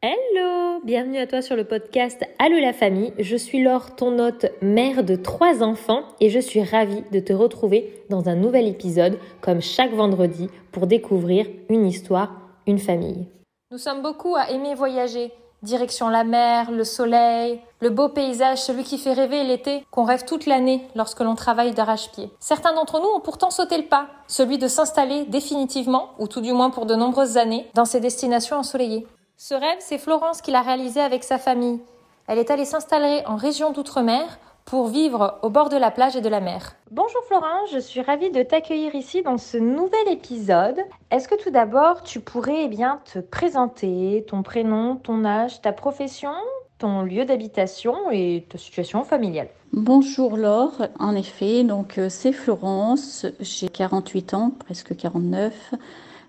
Hello 0.00 0.78
Bienvenue 0.84 1.18
à 1.18 1.26
toi 1.26 1.42
sur 1.42 1.56
le 1.56 1.64
podcast 1.64 2.22
Allô 2.38 2.60
la 2.60 2.72
famille. 2.72 3.12
Je 3.18 3.34
suis 3.34 3.60
Laure, 3.60 3.96
ton 3.96 4.20
hôte, 4.20 4.46
mère 4.62 5.02
de 5.02 5.16
trois 5.16 5.64
enfants 5.64 6.04
et 6.20 6.30
je 6.30 6.38
suis 6.38 6.62
ravie 6.62 7.02
de 7.10 7.18
te 7.18 7.32
retrouver 7.32 8.04
dans 8.08 8.28
un 8.28 8.36
nouvel 8.36 8.68
épisode 8.68 9.18
comme 9.40 9.60
chaque 9.60 9.92
vendredi 9.92 10.50
pour 10.70 10.86
découvrir 10.86 11.46
une 11.68 11.84
histoire, 11.84 12.30
une 12.68 12.78
famille. 12.78 13.26
Nous 13.72 13.78
sommes 13.78 14.02
beaucoup 14.02 14.36
à 14.36 14.50
aimer 14.50 14.76
voyager. 14.76 15.32
Direction 15.64 16.08
la 16.08 16.22
mer, 16.22 16.70
le 16.70 16.84
soleil, 16.84 17.60
le 17.80 17.90
beau 17.90 18.08
paysage, 18.08 18.58
celui 18.58 18.84
qui 18.84 18.98
fait 18.98 19.14
rêver 19.14 19.42
l'été, 19.42 19.84
qu'on 19.90 20.04
rêve 20.04 20.24
toute 20.24 20.46
l'année 20.46 20.86
lorsque 20.94 21.18
l'on 21.18 21.34
travaille 21.34 21.72
d'arrache-pied. 21.72 22.30
Certains 22.38 22.72
d'entre 22.72 23.00
nous 23.00 23.16
ont 23.16 23.20
pourtant 23.20 23.50
sauté 23.50 23.76
le 23.76 23.88
pas, 23.88 24.06
celui 24.28 24.58
de 24.58 24.68
s'installer 24.68 25.24
définitivement, 25.24 26.10
ou 26.20 26.28
tout 26.28 26.40
du 26.40 26.52
moins 26.52 26.70
pour 26.70 26.86
de 26.86 26.94
nombreuses 26.94 27.36
années, 27.36 27.66
dans 27.74 27.84
ces 27.84 27.98
destinations 27.98 28.58
ensoleillées. 28.58 29.04
Ce 29.40 29.54
rêve, 29.54 29.78
c'est 29.78 29.98
Florence 29.98 30.42
qui 30.42 30.50
l'a 30.50 30.62
réalisé 30.62 30.98
avec 30.98 31.22
sa 31.22 31.38
famille. 31.38 31.78
Elle 32.26 32.38
est 32.38 32.50
allée 32.50 32.64
s'installer 32.64 33.22
en 33.24 33.36
région 33.36 33.70
d'outre-mer 33.70 34.40
pour 34.64 34.88
vivre 34.88 35.38
au 35.42 35.48
bord 35.48 35.68
de 35.68 35.76
la 35.76 35.92
plage 35.92 36.16
et 36.16 36.20
de 36.20 36.28
la 36.28 36.40
mer. 36.40 36.74
Bonjour 36.90 37.22
Florence, 37.28 37.70
je 37.72 37.78
suis 37.78 38.00
ravie 38.00 38.32
de 38.32 38.42
t'accueillir 38.42 38.96
ici 38.96 39.22
dans 39.22 39.38
ce 39.38 39.56
nouvel 39.56 40.08
épisode. 40.10 40.80
Est-ce 41.12 41.28
que 41.28 41.40
tout 41.40 41.50
d'abord 41.50 42.02
tu 42.02 42.18
pourrais 42.18 42.64
eh 42.64 42.68
bien 42.68 43.00
te 43.04 43.20
présenter 43.20 44.24
ton 44.26 44.42
prénom, 44.42 44.96
ton 44.96 45.24
âge, 45.24 45.62
ta 45.62 45.70
profession, 45.70 46.32
ton 46.78 47.02
lieu 47.02 47.24
d'habitation 47.24 48.10
et 48.10 48.44
ta 48.48 48.58
situation 48.58 49.04
familiale? 49.04 49.50
Bonjour 49.72 50.36
Laure, 50.36 50.88
en 50.98 51.14
effet, 51.14 51.62
donc 51.62 51.98
euh, 51.98 52.08
c'est 52.08 52.32
Florence, 52.32 53.24
j'ai 53.38 53.68
48 53.68 54.34
ans, 54.34 54.50
presque 54.58 54.96
49. 54.96 55.74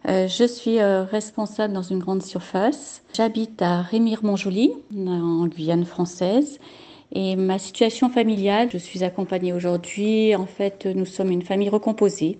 Euh, 0.08 0.27
je 0.27 0.45
suis 0.45 0.80
euh, 0.80 1.03
responsable 1.03 1.73
dans 1.73 1.81
une 1.81 1.99
grande 1.99 2.23
surface. 2.23 3.03
J'habite 3.13 3.62
à 3.62 3.81
Rémire-Montjoly, 3.81 4.71
en 4.95 5.48
Guyane 5.48 5.85
française. 5.85 6.59
Et 7.12 7.35
ma 7.35 7.60
situation 7.60 8.10
familiale, 8.10 8.70
je 8.71 8.77
suis 8.77 9.04
accompagnée 9.04 9.51
aujourd'hui. 9.51 10.35
En 10.35 10.46
fait, 10.46 10.85
nous 10.85 11.05
sommes 11.05 11.32
une 11.32 11.41
famille 11.41 11.70
recomposée 11.70 12.38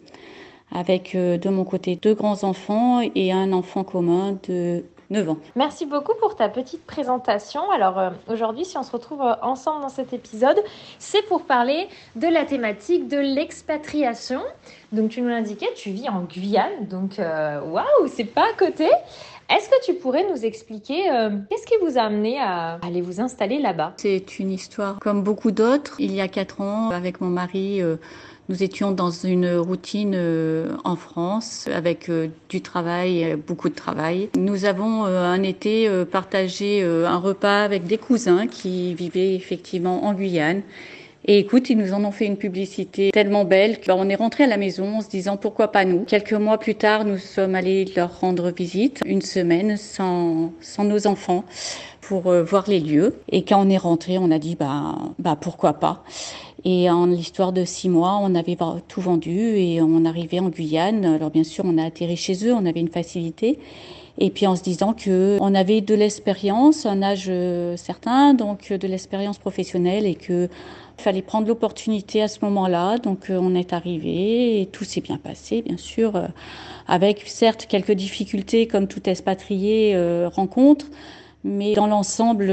avec 0.72 1.16
euh, 1.16 1.38
de 1.38 1.50
mon 1.50 1.64
côté 1.64 1.95
deux 1.95 2.14
grands-enfants 2.14 3.02
et 3.16 3.31
un 3.31 3.52
enfant 3.52 3.83
commun 3.83 4.38
de 4.48 4.86
9 5.09 5.29
ans. 5.29 5.38
Merci 5.55 5.85
beaucoup 5.85 6.13
pour 6.19 6.35
ta 6.35 6.49
petite 6.49 6.85
présentation. 6.85 7.69
Alors 7.71 7.97
euh, 7.97 8.09
aujourd'hui, 8.27 8.65
si 8.65 8.77
on 8.77 8.83
se 8.83 8.91
retrouve 8.91 9.21
euh, 9.21 9.33
ensemble 9.41 9.81
dans 9.81 9.89
cet 9.89 10.13
épisode, 10.13 10.57
c'est 10.99 11.23
pour 11.23 11.43
parler 11.43 11.88
de 12.15 12.27
la 12.27 12.45
thématique 12.45 13.07
de 13.07 13.17
l'expatriation. 13.17 14.41
Donc 14.91 15.09
tu 15.09 15.21
nous 15.21 15.30
l'indiquais, 15.30 15.69
tu 15.75 15.91
vis 15.91 16.09
en 16.09 16.21
Guyane, 16.21 16.87
donc 16.87 17.19
euh, 17.19 17.61
waouh, 17.61 18.07
c'est 18.07 18.25
pas 18.25 18.45
à 18.49 18.53
côté. 18.57 18.87
Est-ce 19.49 19.67
que 19.67 19.83
tu 19.83 19.95
pourrais 19.95 20.30
nous 20.30 20.45
expliquer 20.45 21.05
qu'est-ce 21.49 21.65
qui 21.65 21.73
vous 21.81 21.97
a 21.97 22.02
amené 22.02 22.39
à 22.39 22.77
aller 22.83 23.02
vous 23.02 23.19
installer 23.19 23.59
là-bas? 23.59 23.93
C'est 23.97 24.37
une 24.37 24.52
histoire 24.52 24.99
comme 24.99 25.23
beaucoup 25.23 25.49
d'autres. 25.49 25.95
Il 25.97 26.13
y 26.13 26.21
a 26.21 26.27
quatre 26.27 26.61
ans, 26.61 26.91
avec 26.91 27.19
mon 27.19 27.30
mari, 27.30 27.81
nous 28.50 28.64
étions 28.64 28.92
dans 28.92 29.11
une 29.11 29.55
routine 29.58 30.16
euh, 30.16 30.72
en 30.83 30.95
France 30.95 31.69
avec 31.72 32.09
euh, 32.09 32.28
du 32.50 32.61
travail, 32.61 33.38
beaucoup 33.47 33.69
de 33.69 33.75
travail. 33.75 34.30
Nous 34.36 34.66
avons 34.66 35.05
euh, 35.05 35.23
un 35.23 35.44
été 35.44 35.88
partagé 36.11 36.83
un 36.83 37.17
repas 37.17 37.64
avec 37.64 37.86
des 37.86 37.97
cousins 37.97 38.47
qui 38.47 38.95
vivaient 38.95 39.36
effectivement 39.36 40.05
en 40.05 40.14
Guyane. 40.14 40.64
Et 41.25 41.38
écoute, 41.39 41.70
ils 41.70 41.78
nous 41.78 41.94
en 41.94 42.03
ont 42.06 42.12
fait 42.12 42.25
une 42.25 42.38
publicité 42.38 43.12
tellement 43.12 43.45
belle 43.45 43.81
qu'on 43.81 44.09
est 44.09 44.16
rentré 44.16 44.45
à 44.45 44.48
la 44.48 44.58
maison 44.58 44.98
en 44.98 45.02
se 45.02 45.09
disant 45.09 45.38
pourquoi 45.38 45.72
pas 45.72 45.86
nous? 45.86 46.06
Quelques 46.06 46.34
mois 46.34 46.58
plus 46.58 46.76
tard, 46.76 47.06
nous 47.06 47.17
sommes 47.17 47.56
allés 47.56 47.86
leur 47.95 48.20
rendre 48.22 48.52
visite, 48.52 49.02
une 49.06 49.22
semaine 49.22 49.78
sans, 49.78 50.52
sans 50.61 50.86
nos 50.86 51.08
enfants 51.08 51.44
pour 52.02 52.31
voir 52.44 52.66
les 52.67 52.80
lieux. 52.80 53.16
Et 53.31 53.44
quand 53.44 53.64
on 53.64 53.70
est 53.70 53.78
rentré, 53.78 54.17
on 54.17 54.31
a 54.31 54.39
dit 54.39 54.56
bah, 54.56 54.95
bah 55.20 55.38
pourquoi 55.39 55.73
pas? 55.73 56.03
Et 56.66 56.89
en 56.89 57.06
l'histoire 57.06 57.54
de 57.54 57.64
six 57.64 57.89
mois, 57.89 58.20
on 58.22 58.36
avait 58.36 58.58
tout 58.88 59.02
vendu 59.02 59.38
et 59.58 59.82
on 59.82 60.05
arrivait 60.05 60.39
en 60.39 60.49
Guyane. 60.49 61.05
Alors 61.05 61.30
bien 61.30 61.43
sûr, 61.43 61.64
on 61.66 61.77
a 61.77 61.86
atterri 61.86 62.17
chez 62.17 62.45
eux, 62.45 62.54
on 62.54 62.66
avait 62.66 62.80
une 62.80 62.89
facilité. 62.89 63.60
Et 64.22 64.30
puis 64.32 64.48
en 64.48 64.55
se 64.58 64.64
disant 64.64 64.93
que 64.93 65.38
on 65.39 65.55
avait 65.55 65.80
de 65.80 65.95
l'expérience, 65.95 66.86
un 66.86 67.02
âge 67.02 67.27
euh, 67.30 67.77
certain, 67.77 68.33
donc 68.33 68.73
de 68.73 68.88
l'expérience 68.88 69.38
professionnelle 69.38 70.05
et 70.05 70.16
que 70.16 70.49
fallait 70.99 71.21
prendre 71.21 71.48
l'opportunité 71.48 72.21
à 72.21 72.27
ce 72.27 72.43
moment-là. 72.45 72.98
Donc 72.98 73.30
euh, 73.30 73.39
on 73.42 73.55
est 73.55 73.73
arrivé 73.73 74.61
et 74.61 74.65
tout 74.67 74.83
s'est 74.83 75.02
bien 75.02 75.17
passé, 75.17 75.61
bien 75.61 75.77
sûr, 75.77 76.15
euh, 76.15 76.27
avec 76.87 77.23
certes 77.27 77.65
quelques 77.67 77.92
difficultés 77.92 78.67
comme 78.67 78.87
tout 78.87 79.10
expatrié 79.10 79.95
rencontre, 80.27 80.87
mais 81.43 81.73
dans 81.73 81.87
l'ensemble 81.87 82.49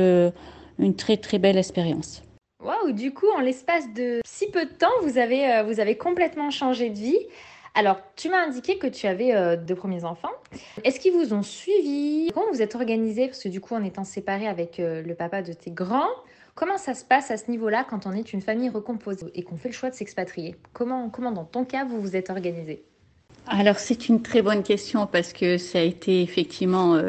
une 0.79 0.95
très 0.95 1.17
très 1.17 1.39
belle 1.39 1.57
expérience. 1.57 2.23
Waouh, 2.63 2.93
du 2.93 3.15
coup, 3.15 3.29
en 3.37 3.41
l'espace 3.41 3.93
de 3.95 4.21
si 4.25 4.51
peu 4.51 4.65
de 4.65 4.73
temps, 4.73 4.91
vous 5.03 5.19
avez, 5.19 5.51
euh, 5.51 5.63
vous 5.63 5.79
avez 5.79 5.97
complètement 5.97 6.51
changé 6.51 6.91
de 6.91 6.99
vie. 6.99 7.19
Alors, 7.75 7.99
tu 8.17 8.29
m'as 8.29 8.45
indiqué 8.45 8.79
que 8.79 8.87
tu 8.87 9.07
avais 9.07 9.35
euh, 9.35 9.57
deux 9.57 9.75
premiers 9.75 10.05
enfants. 10.05 10.33
Est-ce 10.83 10.99
qu'ils 10.99 11.13
vous 11.13 11.33
ont 11.33 11.43
suivi? 11.43 12.31
Comment 12.35 12.51
vous 12.51 12.63
êtes 12.63 12.75
organisé 12.75 13.27
Parce 13.29 13.43
que 13.43 13.49
du 13.49 13.61
coup, 13.61 13.75
en 13.75 13.85
étant 13.85 14.05
séparé 14.05 14.49
avec 14.49 14.81
euh, 14.81 15.03
le 15.03 15.15
papa 15.15 15.43
de 15.43 15.53
tes 15.53 15.71
grands, 15.71 16.11
comment 16.57 16.79
ça 16.79 16.95
se 16.95 17.05
passe 17.05 17.31
à 17.31 17.37
ce 17.37 17.49
niveau-là 17.49 17.87
quand 17.89 18.07
on 18.07 18.13
est 18.13 18.33
une 18.33 18.43
famille 18.43 18.69
recomposée 18.69 19.27
et 19.37 19.45
qu'on 19.45 19.57
fait 19.57 19.69
le 19.69 19.75
choix 19.75 19.91
de 19.91 19.95
s'expatrier? 19.95 20.57
Comment, 20.73 21.09
comment, 21.09 21.31
dans 21.31 21.45
ton 21.45 21.65
cas, 21.65 21.85
vous 21.85 22.01
vous 22.01 22.17
êtes 22.17 22.31
organisé? 22.31 22.83
Alors, 23.47 23.79
c'est 23.79 24.09
une 24.09 24.23
très 24.23 24.43
bonne 24.43 24.65
question 24.65 25.07
parce 25.07 25.33
que 25.33 25.57
ça 25.57 25.79
a 25.79 25.83
été 25.83 26.21
effectivement 26.23 27.01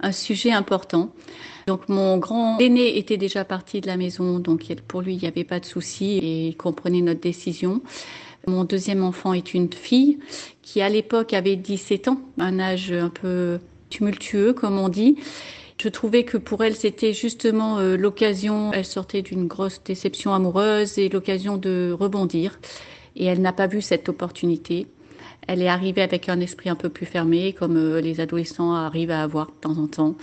un 0.00 0.12
sujet 0.12 0.52
important. 0.52 1.10
Donc 1.66 1.88
mon 1.90 2.16
grand 2.16 2.58
aîné 2.58 2.96
était 2.96 3.18
déjà 3.18 3.44
parti 3.44 3.80
de 3.80 3.86
la 3.86 3.98
maison, 3.98 4.38
donc 4.38 4.74
pour 4.88 5.02
lui 5.02 5.14
il 5.14 5.20
n'y 5.20 5.28
avait 5.28 5.44
pas 5.44 5.60
de 5.60 5.66
souci 5.66 6.16
et 6.18 6.48
il 6.48 6.56
comprenait 6.56 7.02
notre 7.02 7.20
décision. 7.20 7.82
Mon 8.46 8.64
deuxième 8.64 9.04
enfant 9.04 9.34
est 9.34 9.52
une 9.52 9.70
fille 9.70 10.18
qui 10.62 10.80
à 10.80 10.88
l'époque 10.88 11.34
avait 11.34 11.56
17 11.56 12.08
ans, 12.08 12.20
un 12.38 12.58
âge 12.58 12.92
un 12.92 13.10
peu 13.10 13.58
tumultueux 13.90 14.54
comme 14.54 14.78
on 14.78 14.88
dit. 14.88 15.16
Je 15.80 15.88
trouvais 15.88 16.24
que 16.24 16.36
pour 16.36 16.64
elle, 16.64 16.74
c'était 16.74 17.12
justement 17.12 17.78
euh, 17.78 17.96
l'occasion, 17.96 18.72
elle 18.72 18.84
sortait 18.84 19.22
d'une 19.22 19.46
grosse 19.46 19.80
déception 19.84 20.34
amoureuse 20.34 20.98
et 20.98 21.08
l'occasion 21.08 21.56
de 21.56 21.94
rebondir. 21.96 22.58
Et 23.14 23.26
elle 23.26 23.40
n'a 23.40 23.52
pas 23.52 23.68
vu 23.68 23.80
cette 23.80 24.08
opportunité. 24.08 24.88
Elle 25.46 25.62
est 25.62 25.68
arrivée 25.68 26.02
avec 26.02 26.28
un 26.28 26.40
esprit 26.40 26.68
un 26.68 26.74
peu 26.74 26.88
plus 26.88 27.06
fermé, 27.06 27.52
comme 27.52 27.76
euh, 27.76 28.00
les 28.00 28.18
adolescents 28.18 28.74
arrivent 28.74 29.12
à 29.12 29.22
avoir 29.22 29.46
de 29.46 29.52
temps 29.52 29.78
en 29.78 29.86
temps 29.86 30.16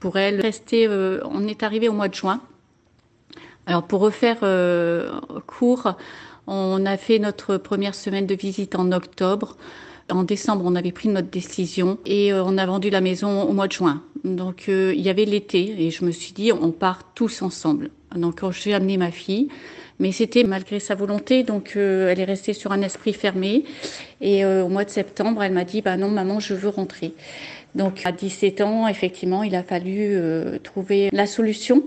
pour 0.00 0.16
elle. 0.16 0.40
Rester, 0.40 0.86
euh, 0.86 1.20
on 1.26 1.46
est 1.46 1.62
arrivé 1.62 1.90
au 1.90 1.92
mois 1.92 2.08
de 2.08 2.14
juin. 2.14 2.40
Alors 3.66 3.86
pour 3.86 4.00
refaire 4.00 4.40
court, 5.46 5.94
on 6.46 6.84
a 6.84 6.96
fait 6.98 7.18
notre 7.18 7.56
première 7.56 7.94
semaine 7.94 8.26
de 8.26 8.34
visite 8.34 8.74
en 8.74 8.90
octobre. 8.92 9.56
En 10.10 10.22
décembre, 10.22 10.64
on 10.66 10.74
avait 10.74 10.92
pris 10.92 11.08
notre 11.08 11.30
décision 11.30 11.98
et 12.04 12.34
on 12.34 12.58
a 12.58 12.66
vendu 12.66 12.90
la 12.90 13.00
maison 13.00 13.42
au 13.42 13.52
mois 13.54 13.66
de 13.66 13.72
juin. 13.72 14.02
Donc 14.24 14.68
il 14.68 15.00
y 15.00 15.10
avait 15.10 15.26
l'été 15.26 15.86
et 15.86 15.90
je 15.90 16.04
me 16.04 16.10
suis 16.10 16.32
dit 16.32 16.50
on 16.52 16.72
part 16.72 17.12
tous 17.14 17.42
ensemble. 17.42 17.90
Donc 18.16 18.40
j'ai 18.52 18.72
amené 18.72 18.96
ma 18.96 19.10
fille, 19.10 19.48
mais 19.98 20.12
c'était 20.12 20.44
malgré 20.44 20.80
sa 20.80 20.94
volonté. 20.94 21.42
Donc 21.42 21.76
elle 21.76 22.18
est 22.18 22.24
restée 22.24 22.54
sur 22.54 22.72
un 22.72 22.80
esprit 22.80 23.12
fermé 23.12 23.64
et 24.20 24.46
au 24.46 24.68
mois 24.68 24.84
de 24.84 24.90
septembre, 24.90 25.42
elle 25.42 25.52
m'a 25.52 25.64
dit 25.64 25.82
bah 25.82 25.96
non 25.98 26.08
maman, 26.08 26.40
je 26.40 26.54
veux 26.54 26.70
rentrer. 26.70 27.12
Donc 27.74 28.02
à 28.04 28.12
17 28.12 28.60
ans, 28.60 28.86
effectivement, 28.86 29.42
il 29.42 29.54
a 29.54 29.62
fallu 29.62 30.14
euh, 30.14 30.58
trouver 30.62 31.10
la 31.12 31.26
solution. 31.26 31.82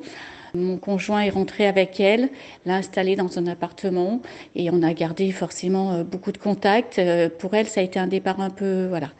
Mon 0.57 0.77
conjoint 0.77 1.21
est 1.21 1.29
rentré 1.29 1.67
avec 1.67 1.99
elle, 1.99 2.29
l'a 2.65 2.75
installée 2.75 3.15
dans 3.15 3.39
un 3.39 3.47
appartement 3.47 4.21
et 4.55 4.69
on 4.71 4.81
a 4.83 4.93
gardé 4.93 5.31
forcément 5.31 5.93
euh, 5.93 6.03
beaucoup 6.03 6.31
de 6.31 6.37
contacts. 6.37 6.99
Euh, 6.99 7.29
pour 7.29 7.53
elle, 7.53 7.67
ça 7.67 7.81
a 7.81 7.83
été 7.83 7.99
un 7.99 8.07
départ 8.07 8.41
un 8.41 8.49
peu, 8.49 8.87
voilà, 8.87 9.11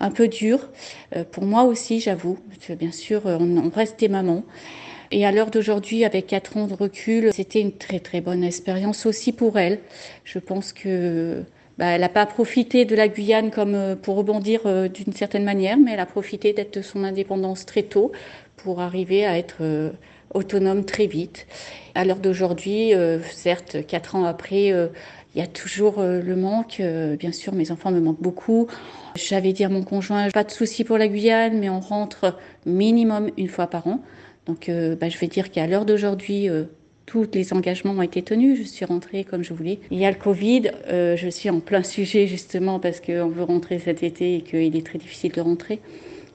un 0.00 0.10
peu 0.10 0.28
dur. 0.28 0.70
Pour 1.32 1.44
moi 1.44 1.64
aussi, 1.64 2.00
j'avoue. 2.00 2.38
Bien 2.78 2.92
sûr, 2.92 3.22
on 3.26 3.70
reste 3.70 4.00
des 4.00 4.08
mamans. 4.08 4.44
Et 5.10 5.24
à 5.24 5.32
l'heure 5.32 5.50
d'aujourd'hui, 5.50 6.04
avec 6.04 6.26
quatre 6.26 6.56
ans 6.56 6.66
de 6.66 6.74
recul, 6.74 7.30
c'était 7.32 7.60
une 7.60 7.72
très 7.72 8.00
très 8.00 8.20
bonne 8.20 8.42
expérience 8.42 9.06
aussi 9.06 9.32
pour 9.32 9.58
elle. 9.58 9.80
Je 10.24 10.38
pense 10.38 10.72
que 10.72 11.44
bah, 11.78 11.86
elle 11.86 12.02
n'a 12.02 12.08
pas 12.08 12.26
profité 12.26 12.84
de 12.84 12.94
la 12.94 13.08
Guyane 13.08 13.50
comme 13.50 13.74
euh, 13.74 13.96
pour 13.96 14.16
rebondir 14.16 14.60
euh, 14.66 14.88
d'une 14.88 15.12
certaine 15.12 15.44
manière, 15.44 15.76
mais 15.76 15.92
elle 15.92 16.00
a 16.00 16.06
profité 16.06 16.52
d'être 16.52 16.74
de 16.74 16.82
son 16.82 17.02
indépendance 17.02 17.66
très 17.66 17.82
tôt 17.82 18.12
pour 18.56 18.80
arriver 18.80 19.26
à 19.26 19.36
être 19.36 19.56
euh, 19.60 19.90
autonome 20.34 20.84
très 20.84 21.06
vite. 21.06 21.46
À 21.94 22.04
l'heure 22.04 22.18
d'aujourd'hui, 22.18 22.92
certes, 23.32 23.86
quatre 23.86 24.16
ans 24.16 24.24
après, 24.24 24.66
il 24.66 25.38
y 25.38 25.40
a 25.40 25.46
toujours 25.46 26.02
le 26.02 26.36
manque. 26.36 26.82
bien 27.18 27.30
sûr, 27.30 27.54
mes 27.54 27.70
enfants 27.70 27.92
me 27.92 28.00
manquent 28.00 28.20
beaucoup. 28.20 28.66
J'avais 29.14 29.52
dit 29.52 29.64
à 29.64 29.68
mon 29.68 29.84
conjoint, 29.84 30.28
pas 30.30 30.44
de 30.44 30.50
souci 30.50 30.82
pour 30.82 30.98
la 30.98 31.06
Guyane, 31.06 31.58
mais 31.58 31.68
on 31.68 31.80
rentre 31.80 32.36
minimum 32.66 33.30
une 33.36 33.48
fois 33.48 33.68
par 33.68 33.86
an. 33.86 34.00
Donc, 34.46 34.68
bah, 35.00 35.08
je 35.08 35.18
vais 35.18 35.28
dire 35.28 35.52
qu'à 35.52 35.68
l'heure 35.68 35.84
d'aujourd'hui, 35.84 36.50
tous 37.06 37.28
les 37.34 37.52
engagements 37.52 37.92
ont 37.92 38.02
été 38.02 38.22
tenus. 38.22 38.58
Je 38.58 38.64
suis 38.64 38.84
rentrée 38.84 39.24
comme 39.24 39.42
je 39.42 39.52
voulais. 39.52 39.78
Il 39.90 39.98
y 39.98 40.06
a 40.06 40.10
le 40.10 40.16
Covid. 40.16 40.70
Euh, 40.88 41.16
je 41.16 41.28
suis 41.28 41.50
en 41.50 41.60
plein 41.60 41.82
sujet 41.82 42.26
justement 42.26 42.80
parce 42.80 43.00
qu'on 43.00 43.28
veut 43.28 43.42
rentrer 43.42 43.78
cet 43.78 44.02
été 44.02 44.36
et 44.36 44.40
qu'il 44.40 44.76
est 44.76 44.86
très 44.86 44.98
difficile 44.98 45.32
de 45.32 45.40
rentrer. 45.40 45.80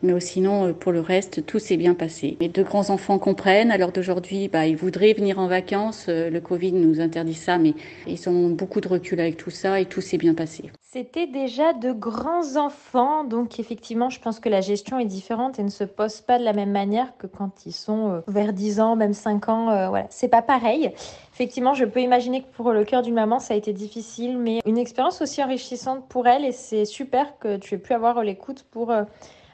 Mais 0.01 0.19
sinon, 0.19 0.74
pour 0.74 0.92
le 0.92 1.01
reste, 1.01 1.46
tout 1.46 1.60
s'est 1.60 1.78
bien 1.78 1.94
passé. 1.94 2.38
Mes 2.40 2.50
deux 2.50 2.63
grands 2.63 2.90
enfants 2.90 3.19
comprennent. 3.19 3.72
Alors 3.72 3.92
d'aujourd'hui, 3.92 4.48
bah, 4.48 4.68
ils 4.68 4.78
voudraient 4.78 5.13
venir 5.13 5.40
en 5.40 5.48
vacances. 5.48 6.06
Le 6.07 6.40
Covid 6.40 6.72
nous 6.74 7.01
interdit 7.01 7.34
ça, 7.34 7.57
mais 7.57 7.74
ils 8.07 8.30
ont 8.30 8.50
beaucoup 8.50 8.81
de 8.81 8.88
recul 8.88 9.19
avec 9.19 9.38
tout 9.38 9.50
ça 9.50 9.80
et 9.80 9.86
tout 9.86 10.01
s'est 10.01 10.18
bien 10.18 10.34
passé. 10.34 10.72
C'était 10.92 11.28
déjà 11.28 11.74
de 11.74 11.92
grands 11.92 12.56
enfants, 12.56 13.24
donc 13.24 13.60
effectivement, 13.60 14.10
je 14.10 14.19
pense 14.19 14.40
que 14.40 14.50
la 14.50 14.60
gestion 14.60 14.98
est 14.98 15.06
différente 15.06 15.60
et 15.60 15.63
ne 15.63 15.69
se 15.69 15.84
pose 15.84 16.22
pas 16.22 16.40
de 16.40 16.44
la 16.44 16.52
même 16.52 16.72
manière 16.72 17.16
que 17.19 17.28
quand 17.28 17.68
ils 17.68 17.74
sont 17.74 18.10
euh, 18.10 18.22
vers 18.28 18.54
10 18.54 18.80
ans, 18.80 18.95
même 18.95 19.13
5 19.13 19.50
ans. 19.50 19.69
Euh, 19.69 19.90
voilà, 19.90 20.07
c'est 20.10 20.30
pas 20.30 20.42
pareil. 20.42 20.92
Effectivement, 21.31 21.75
je 21.75 21.86
peux 21.86 22.02
imaginer 22.02 22.42
que 22.42 22.48
pour 22.56 22.72
le 22.72 22.84
cœur 22.86 23.04
d'une 23.04 23.13
maman, 23.13 23.38
ça 23.38 23.54
a 23.54 23.57
été 23.57 23.72
difficile, 23.72 24.40
mais 24.40 24.62
une 24.66 24.80
expérience 24.80 25.22
aussi 25.22 25.44
enrichissante 25.44 26.07
pour 26.10 26.28
elle 26.28 26.44
et 26.44 26.52
c'est 26.52 26.86
super 26.86 27.38
que 27.38 27.57
tu 27.57 27.75
aies 27.75 27.78
pu 27.78 27.94
avoir 27.94 28.24
l'écoute 28.24 28.66
pour 28.72 28.90
euh, 28.90 29.04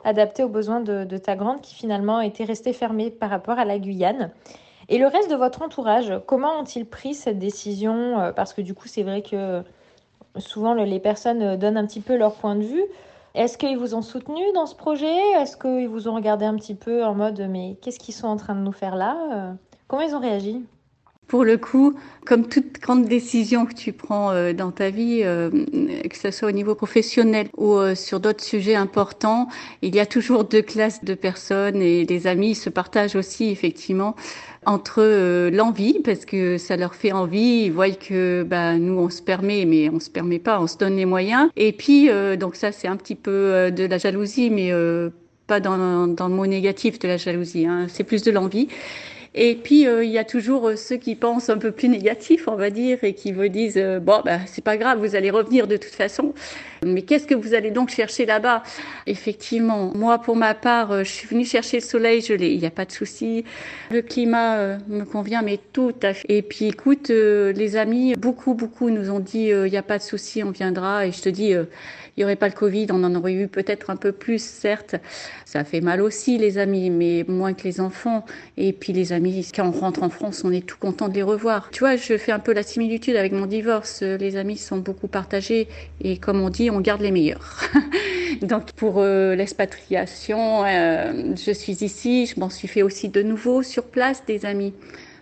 adapter 0.06 0.44
aux 0.44 0.50
besoins 0.50 0.80
de, 0.80 1.18
ta 1.18 1.36
grande 1.36 1.60
qui 1.62 1.75
finalement 1.75 2.22
était 2.22 2.46
restée 2.46 2.72
fermée 2.72 3.12
par 3.12 3.30
rapport 3.30 3.60
à 3.60 3.66
la 3.66 3.78
Guyane. 3.80 4.31
Et 4.88 4.98
le 4.98 5.07
reste 5.07 5.30
de 5.30 5.36
votre 5.36 5.62
entourage, 5.62 6.13
comment 6.28 6.60
ont-ils 6.60 6.86
pris 6.86 7.13
cette 7.13 7.40
décision 7.40 8.31
Parce 8.36 8.54
que 8.54 8.62
du 8.62 8.74
coup, 8.74 8.88
c'est 8.88 9.04
vrai 9.04 9.22
que 9.24 9.63
souvent 10.40 10.74
les 10.74 11.00
personnes 11.00 11.42
euh, 11.42 11.57
donnent 11.57 11.78
un 11.78 11.86
petit 11.86 12.02
peu 12.02 12.16
leur 12.16 12.34
point 12.34 12.56
de 12.56 12.63
vue. 12.63 12.84
Est-ce 13.34 13.57
qu'ils 13.57 13.78
vous 13.78 13.96
ont 13.96 14.02
soutenu 14.02 14.42
dans 14.54 14.66
ce 14.66 14.75
projet? 14.75 15.18
Est-ce 15.36 15.57
qu'ils 15.57 15.90
vous 15.90 16.08
ont 16.08 16.16
regardé 16.16 16.46
un 16.46 16.56
petit 16.56 16.75
peu 16.75 17.04
en 17.04 17.13
mode 17.13 17.46
mais 17.50 17.78
qu'est-ce 17.81 18.00
qu'ils 18.00 18.13
sont 18.13 18.28
en 18.28 18.38
train 18.38 18.56
de 18.56 18.62
nous 18.62 18.72
faire 18.72 18.96
là 18.96 19.18
euh, 19.34 19.54
Comment 19.88 20.04
ils 20.04 20.16
ont 20.16 20.19
réagi? 20.19 20.66
Pour 21.27 21.44
le 21.44 21.57
coup, 21.57 21.94
comme 22.25 22.48
toute 22.48 22.80
grande 22.80 23.06
décision 23.06 23.66
que 23.66 23.74
tu 23.74 23.94
prends 23.94 24.31
euh, 24.31 24.54
dans 24.54 24.72
ta 24.72 24.89
vie, 24.89 25.22
que 25.22 26.18
ce 26.18 26.31
soit 26.31 26.50
au 26.50 26.51
niveau 26.51 26.75
professionnel 26.75 27.48
ou 27.57 27.77
sur 27.95 28.19
d'autres 28.19 28.44
sujets 28.44 28.75
importants, 28.75 29.48
il 29.81 29.95
y 29.95 30.00
a 30.00 30.06
toujours 30.06 30.44
deux 30.44 30.62
classes 30.62 31.04
de 31.04 31.13
personnes 31.13 31.81
et 31.81 32.06
les 32.06 32.27
amis 32.27 32.56
se 32.56 32.69
partagent 32.69 33.16
aussi 33.16 33.50
effectivement 33.50 34.16
entre 34.66 35.01
euh, 35.01 35.50
l'envie 35.51 36.00
parce 36.04 36.25
que 36.25 36.57
ça 36.57 36.77
leur 36.77 36.95
fait 36.95 37.12
envie, 37.12 37.66
ils 37.66 37.72
voient 37.72 37.89
que 37.92 38.44
bah, 38.44 38.77
nous 38.77 38.98
on 38.98 39.10
se 39.10 39.22
permet 39.22 39.66
mais 39.66 39.89
on 39.89 40.00
se 40.00 40.10
permet 40.10 40.39
pas, 40.39 40.60
on 40.60 40.68
se 40.68 40.77
donne 40.77 40.95
les 40.95 41.06
moyens 41.06 41.50
et 41.56 41.72
puis 41.72 42.10
euh, 42.10 42.36
donc 42.36 42.56
ça 42.56 42.72
c'est 42.72 42.88
un 42.88 42.98
petit 42.98 43.16
peu 43.16 43.31
euh, 43.31 43.72
de 43.72 43.86
la 43.86 43.98
jalousie 43.98 44.50
mais 44.50 44.72
pas 45.48 45.60
dans, 45.60 46.07
dans, 46.07 46.27
le 46.27 46.33
mot 46.33 46.48
négatif 46.48 46.98
de 46.98 47.07
la 47.07 47.18
jalousie, 47.18 47.68
hein. 47.68 47.86
c'est 47.88 48.04
plus 48.04 48.24
de 48.24 48.31
l'envie. 48.31 48.68
Et 49.36 49.56
puis 49.56 49.82
il 49.82 50.10
y 50.10 50.18
a 50.18 50.24
toujours 50.24 50.72
ceux 50.78 50.96
qui 50.98 51.16
pensent 51.16 51.50
un 51.50 51.58
peu 51.58 51.72
plus 51.72 51.90
négatif, 51.90 52.48
on 52.48 52.56
va 52.56 52.70
dire, 52.70 53.04
et 53.04 53.14
qui 53.14 53.32
vous 53.32 53.48
disent 53.48 53.82
bon 54.02 54.22
bah 54.24 54.40
c'est 54.46 54.64
pas 54.64 54.78
grave, 54.78 55.00
vous 55.00 55.16
allez 55.16 55.30
revenir 55.30 55.68
de 55.68 55.78
toute 55.78 55.94
façon. 55.94 56.34
Mais 56.86 57.02
qu'est-ce 57.02 57.26
que 57.26 57.36
vous 57.36 57.54
allez 57.54 57.72
donc 57.72 57.90
chercher 57.90 58.26
là-bas? 58.26 58.64
Effectivement, 59.08 59.92
moi 59.96 60.20
pour 60.20 60.36
ma 60.36 60.54
part, 60.54 60.92
euh, 60.92 61.04
je 61.04 61.12
suis 61.12 61.28
venue 61.28 61.46
chercher 61.46 61.78
le 61.78 61.84
soleil, 61.84 62.22
je 62.22 62.34
l'ai, 62.34 62.54
il 62.54 62.60
n'y 62.60 62.66
a 62.66 62.72
pas 62.72 62.86
de 62.86 62.92
souci. 62.92 63.44
Le 63.92 64.02
climat 64.02 64.58
euh, 64.58 64.78
me 64.88 65.04
convient, 65.04 65.42
mais 65.42 65.60
tout 65.74 65.96
à 66.04 66.14
fait. 66.14 66.26
Et 66.30 66.42
puis 66.42 66.66
écoute, 66.66 67.10
euh, 67.10 67.52
les 67.54 67.76
amis, 67.76 68.14
beaucoup, 68.16 68.54
beaucoup 68.54 68.90
nous 68.90 69.10
ont 69.10 69.20
dit 69.20 69.48
il 69.48 69.72
n'y 69.72 69.78
a 69.78 69.84
pas 69.84 69.98
de 69.98 70.04
souci, 70.04 70.44
on 70.44 70.52
viendra. 70.52 71.08
Et 71.08 71.12
je 71.12 71.22
te 71.22 71.30
dis, 71.30 71.54
il 72.15 72.21
n'y 72.21 72.23
aurait 72.23 72.38
pas 72.38 72.47
le 72.47 72.53
Covid, 72.53 72.88
on 72.91 73.03
en 73.03 73.13
aurait 73.15 73.33
eu 73.33 73.47
peut-être 73.47 73.89
un 73.89 73.97
peu 73.97 74.13
plus, 74.13 74.41
certes. 74.41 74.95
Ça 75.44 75.65
fait 75.65 75.81
mal 75.81 76.01
aussi, 76.01 76.38
les 76.38 76.57
amis, 76.57 76.89
mais 76.89 77.25
moins 77.27 77.53
que 77.53 77.63
les 77.63 77.81
enfants. 77.81 78.25
Et 78.56 78.71
puis 78.71 78.94
les 78.94 79.12
amis, 79.12 79.45
quand 79.53 79.67
on 79.67 79.71
rentre 79.71 80.01
en 80.01 80.09
France, 80.09 80.44
on 80.45 80.51
est 80.51 80.65
tout 80.65 80.77
content 80.79 81.09
de 81.09 81.13
les 81.13 81.23
revoir. 81.23 81.69
Tu 81.71 81.79
vois, 81.79 81.97
je 81.97 82.17
fais 82.17 82.31
un 82.31 82.39
peu 82.39 82.53
la 82.53 82.63
similitude 82.63 83.17
avec 83.17 83.33
mon 83.33 83.45
divorce. 83.45 84.01
Les 84.01 84.38
amis 84.38 84.57
sont 84.57 84.77
beaucoup 84.77 85.07
partagés. 85.07 85.67
Et 86.01 86.17
comme 86.17 86.39
on 86.41 86.50
dit, 86.50 86.71
on 86.71 86.79
garde 86.79 87.01
les 87.01 87.12
meilleurs. 87.12 87.62
Donc 88.41 88.71
pour 88.73 89.00
euh, 89.00 89.35
l'expatriation, 89.35 90.63
euh, 90.65 91.35
je 91.35 91.51
suis 91.51 91.83
ici, 91.83 92.27
je 92.27 92.39
m'en 92.39 92.50
suis 92.50 92.67
fait 92.67 92.81
aussi 92.81 93.09
de 93.09 93.21
nouveau 93.21 93.62
sur 93.62 93.83
place 93.83 94.23
des 94.25 94.45
amis. 94.45 94.73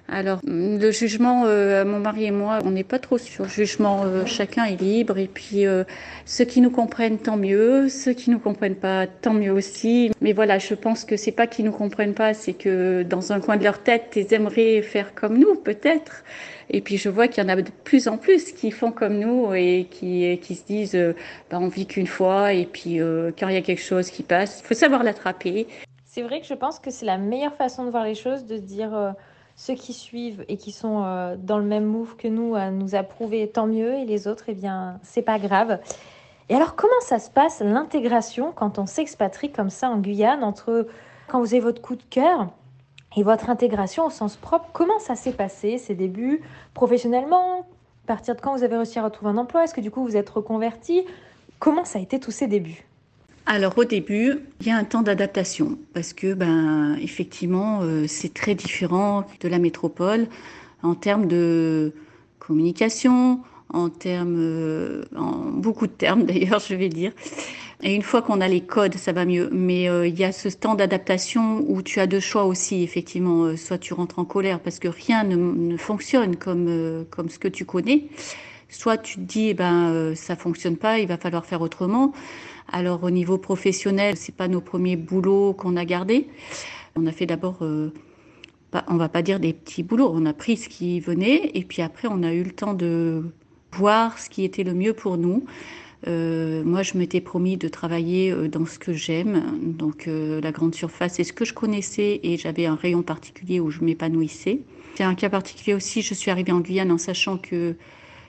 Alors 0.09 0.39
le 0.43 0.91
jugement, 0.91 1.45
euh, 1.45 1.85
mon 1.85 1.99
mari 1.99 2.25
et 2.25 2.31
moi, 2.31 2.59
on 2.65 2.71
n'est 2.71 2.83
pas 2.83 2.99
trop 2.99 3.17
sur 3.17 3.45
le 3.45 3.49
jugement, 3.49 4.05
chacun 4.25 4.65
est 4.65 4.79
libre 4.79 5.17
et 5.17 5.27
puis 5.27 5.63
ceux 6.25 6.45
qui 6.45 6.61
nous 6.61 6.69
comprennent 6.69 7.17
tant 7.17 7.37
mieux, 7.37 7.89
ceux 7.89 8.13
qui 8.13 8.29
nous 8.29 8.39
comprennent 8.39 8.75
pas 8.75 9.07
tant 9.07 9.33
mieux 9.33 9.51
aussi. 9.51 10.11
Mais 10.21 10.33
voilà, 10.33 10.59
je 10.59 10.75
pense 10.75 11.05
que 11.05 11.15
c'est 11.15 11.31
pas 11.31 11.47
qu'ils 11.47 11.65
nous 11.65 11.71
comprennent 11.71 12.13
pas, 12.13 12.33
c'est 12.33 12.53
que 12.53 13.03
dans 13.03 13.31
un 13.31 13.39
coin 13.39 13.57
de 13.57 13.63
leur 13.63 13.79
tête, 13.79 14.13
ils 14.15 14.33
aimeraient 14.33 14.81
faire 14.81 15.15
comme 15.15 15.37
nous 15.37 15.55
peut-être. 15.55 16.23
Et 16.69 16.81
puis 16.81 16.97
je 16.97 17.09
vois 17.09 17.27
qu'il 17.27 17.43
y 17.43 17.45
en 17.45 17.49
a 17.49 17.55
de 17.55 17.71
plus 17.83 18.07
en 18.07 18.17
plus 18.17 18.51
qui 18.51 18.71
font 18.71 18.91
comme 18.91 19.19
nous 19.19 19.53
et 19.53 19.87
qui, 19.89 20.39
qui 20.41 20.55
se 20.55 20.65
disent 20.65 20.95
euh, 20.95 21.13
bah, 21.49 21.59
on 21.59 21.67
vit 21.67 21.85
qu'une 21.85 22.07
fois 22.07 22.53
et 22.53 22.65
puis 22.65 23.01
euh, 23.01 23.31
quand 23.37 23.47
il 23.47 23.53
y 23.53 23.57
a 23.57 23.61
quelque 23.61 23.81
chose 23.81 24.09
qui 24.09 24.23
passe, 24.23 24.61
il 24.61 24.67
faut 24.67 24.73
savoir 24.73 25.03
l'attraper. 25.03 25.67
C'est 26.05 26.21
vrai 26.21 26.41
que 26.41 26.47
je 26.47 26.53
pense 26.53 26.79
que 26.79 26.91
c'est 26.91 27.05
la 27.05 27.17
meilleure 27.17 27.55
façon 27.55 27.85
de 27.85 27.89
voir 27.89 28.03
les 28.03 28.15
choses, 28.15 28.45
de 28.45 28.57
dire 28.57 28.95
euh, 28.95 29.11
ceux 29.55 29.75
qui 29.75 29.93
suivent 29.93 30.43
et 30.47 30.57
qui 30.57 30.71
sont 30.71 31.35
dans 31.37 31.57
le 31.57 31.63
même 31.63 31.85
move 31.85 32.15
que 32.15 32.27
nous 32.27 32.55
à 32.55 32.71
nous 32.71 32.95
approuver, 32.95 33.47
tant 33.47 33.67
mieux, 33.67 33.93
et 33.93 34.05
les 34.05 34.27
autres, 34.27 34.45
eh 34.47 34.53
bien, 34.53 34.99
c'est 35.03 35.21
pas 35.21 35.39
grave. 35.39 35.79
Et 36.49 36.55
alors, 36.55 36.75
comment 36.75 36.91
ça 37.01 37.19
se 37.19 37.29
passe 37.29 37.61
l'intégration 37.61 38.51
quand 38.53 38.79
on 38.79 38.85
s'expatrie 38.85 39.51
comme 39.51 39.69
ça 39.69 39.89
en 39.89 39.97
Guyane 39.99 40.43
entre 40.43 40.87
quand 41.27 41.39
vous 41.39 41.53
avez 41.53 41.61
votre 41.61 41.81
coup 41.81 41.95
de 41.95 42.03
cœur 42.09 42.47
et 43.15 43.23
votre 43.23 43.49
intégration 43.49 44.05
au 44.05 44.09
sens 44.09 44.35
propre, 44.35 44.69
comment 44.73 44.99
ça 44.99 45.15
s'est 45.15 45.33
passé, 45.33 45.77
ces 45.77 45.95
débuts 45.95 46.41
professionnellement? 46.73 47.59
À 48.05 48.07
partir 48.07 48.35
de 48.35 48.41
quand 48.41 48.55
vous 48.55 48.63
avez 48.63 48.75
réussi 48.75 48.99
à 48.99 49.03
retrouver 49.03 49.31
un 49.31 49.37
emploi? 49.37 49.63
Est-ce 49.63 49.73
que 49.73 49.81
du 49.81 49.91
coup 49.91 50.03
vous 50.03 50.17
êtes 50.17 50.29
reconverti? 50.29 51.05
Comment 51.59 51.85
ça 51.85 51.99
a 51.99 52.01
été 52.01 52.19
tous 52.19 52.31
ces 52.31 52.47
débuts? 52.47 52.85
Alors 53.45 53.77
au 53.77 53.83
début, 53.83 54.39
il 54.61 54.67
y 54.67 54.71
a 54.71 54.77
un 54.77 54.85
temps 54.85 55.01
d'adaptation 55.01 55.77
parce 55.93 56.13
que 56.13 56.33
ben 56.33 56.97
effectivement 57.01 57.81
euh, 57.81 58.05
c'est 58.07 58.33
très 58.33 58.55
différent 58.55 59.25
de 59.41 59.49
la 59.49 59.59
métropole 59.59 60.27
en 60.81 60.95
termes 60.95 61.27
de 61.27 61.91
communication, 62.39 63.41
en 63.69 63.89
termes, 63.89 64.37
euh, 64.37 65.03
en 65.17 65.51
beaucoup 65.51 65.87
de 65.87 65.91
termes 65.91 66.23
d'ailleurs, 66.25 66.59
je 66.59 66.75
vais 66.75 66.87
dire. 66.87 67.11
Et 67.81 67.93
une 67.93 68.01
fois 68.01 68.21
qu'on 68.21 68.39
a 68.39 68.47
les 68.47 68.61
codes, 68.61 68.95
ça 68.95 69.11
va 69.11 69.25
mieux. 69.25 69.49
Mais 69.51 69.89
euh, 69.89 70.07
il 70.07 70.17
y 70.17 70.23
a 70.23 70.31
ce 70.31 70.47
temps 70.47 70.75
d'adaptation 70.75 71.65
où 71.67 71.81
tu 71.81 71.99
as 71.99 72.07
deux 72.07 72.21
choix 72.21 72.45
aussi, 72.45 72.81
effectivement. 72.81 73.57
Soit 73.57 73.77
tu 73.77 73.93
rentres 73.93 74.19
en 74.19 74.25
colère 74.25 74.61
parce 74.61 74.79
que 74.79 74.87
rien 74.87 75.25
ne, 75.25 75.35
ne 75.35 75.75
fonctionne 75.75 76.37
comme, 76.37 77.05
comme 77.09 77.29
ce 77.29 77.39
que 77.39 77.49
tu 77.49 77.65
connais. 77.65 78.07
Soit 78.69 78.97
tu 78.97 79.15
te 79.15 79.21
dis, 79.21 79.49
eh 79.49 79.53
ben, 79.53 80.15
ça 80.15 80.37
fonctionne 80.37 80.77
pas, 80.77 80.99
il 80.99 81.07
va 81.07 81.17
falloir 81.17 81.45
faire 81.45 81.61
autrement. 81.61 82.13
Alors 82.71 83.03
au 83.03 83.09
niveau 83.09 83.37
professionnel, 83.37 84.15
c'est 84.17 84.35
pas 84.35 84.47
nos 84.47 84.61
premiers 84.61 84.95
boulots 84.95 85.53
qu'on 85.53 85.75
a 85.75 85.85
gardés. 85.85 86.27
On 86.95 87.05
a 87.05 87.11
fait 87.11 87.25
d'abord 87.25 87.63
on 88.87 88.97
va 88.97 89.09
pas 89.09 89.21
dire 89.21 89.39
des 89.39 89.53
petits 89.53 89.83
boulots, 89.83 90.11
on 90.13 90.25
a 90.25 90.33
pris 90.33 90.57
ce 90.57 90.69
qui 90.69 90.99
venait 90.99 91.51
et 91.53 91.63
puis 91.63 91.81
après 91.81 92.07
on 92.09 92.23
a 92.23 92.33
eu 92.33 92.43
le 92.43 92.51
temps 92.51 92.73
de 92.73 93.23
voir 93.71 94.19
ce 94.19 94.29
qui 94.29 94.43
était 94.43 94.63
le 94.63 94.73
mieux 94.73 94.93
pour 94.93 95.17
nous. 95.17 95.45
Euh, 96.05 96.63
moi, 96.65 96.83
je 96.83 96.97
m'étais 96.97 97.21
promis 97.21 97.55
de 97.55 97.69
travailler 97.69 98.29
euh, 98.29 98.49
dans 98.49 98.65
ce 98.65 98.77
que 98.77 98.91
j'aime, 98.91 99.57
donc 99.61 100.07
euh, 100.07 100.41
la 100.41 100.51
grande 100.51 100.75
surface, 100.75 101.13
c'est 101.13 101.23
ce 101.23 101.31
que 101.31 101.45
je 101.45 101.53
connaissais 101.53 102.19
et 102.23 102.37
j'avais 102.37 102.65
un 102.65 102.75
rayon 102.75 103.03
particulier 103.03 103.61
où 103.61 103.69
je 103.69 103.81
m'épanouissais. 103.81 104.59
C'est 104.95 105.05
un 105.05 105.15
cas 105.15 105.29
particulier 105.29 105.73
aussi, 105.73 106.01
je 106.01 106.13
suis 106.13 106.29
arrivée 106.29 106.51
en 106.51 106.59
Guyane 106.59 106.91
en 106.91 106.97
sachant 106.97 107.37
que 107.37 107.75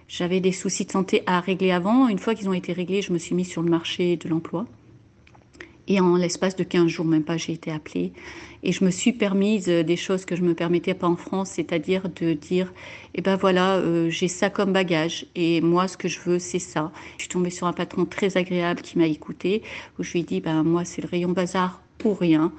j'avais 0.08 0.40
des 0.40 0.52
soucis 0.52 0.84
de 0.84 0.90
santé 0.90 1.22
à 1.26 1.40
régler 1.40 1.70
avant. 1.70 2.08
Une 2.08 2.18
fois 2.18 2.34
qu'ils 2.34 2.48
ont 2.48 2.54
été 2.54 2.72
réglés, 2.72 3.02
je 3.02 3.12
me 3.12 3.18
suis 3.18 3.34
mise 3.34 3.48
sur 3.48 3.62
le 3.62 3.70
marché 3.70 4.16
de 4.16 4.28
l'emploi. 4.28 4.66
Et 5.86 6.00
en 6.00 6.16
l'espace 6.16 6.56
de 6.56 6.64
15 6.64 6.88
jours, 6.88 7.04
même 7.04 7.24
pas, 7.24 7.36
j'ai 7.36 7.52
été 7.52 7.70
appelée. 7.70 8.12
Et 8.62 8.72
je 8.72 8.84
me 8.84 8.90
suis 8.90 9.12
permise 9.12 9.68
euh, 9.68 9.82
des 9.82 9.96
choses 9.96 10.24
que 10.24 10.34
je 10.34 10.42
me 10.42 10.54
permettais 10.54 10.94
pas 10.94 11.06
en 11.06 11.16
France, 11.16 11.50
c'est-à-dire 11.50 12.08
de 12.08 12.32
dire, 12.32 12.72
eh 13.14 13.20
ben 13.20 13.36
voilà, 13.36 13.76
euh, 13.76 14.08
j'ai 14.08 14.28
ça 14.28 14.48
comme 14.48 14.72
bagage. 14.72 15.26
Et 15.34 15.60
moi, 15.60 15.86
ce 15.86 15.98
que 15.98 16.08
je 16.08 16.18
veux, 16.20 16.38
c'est 16.38 16.58
ça. 16.58 16.90
Je 17.18 17.24
suis 17.24 17.28
tombée 17.28 17.50
sur 17.50 17.66
un 17.66 17.74
patron 17.74 18.06
très 18.06 18.38
agréable 18.38 18.80
qui 18.80 18.96
m'a 18.96 19.06
écouté, 19.06 19.62
où 19.98 20.02
je 20.02 20.12
lui 20.12 20.20
ai 20.20 20.22
dit, 20.22 20.40
ben 20.40 20.62
moi, 20.62 20.86
c'est 20.86 21.02
le 21.02 21.08
rayon 21.08 21.32
bazar 21.32 21.82
pour 21.98 22.18
rien. 22.18 22.52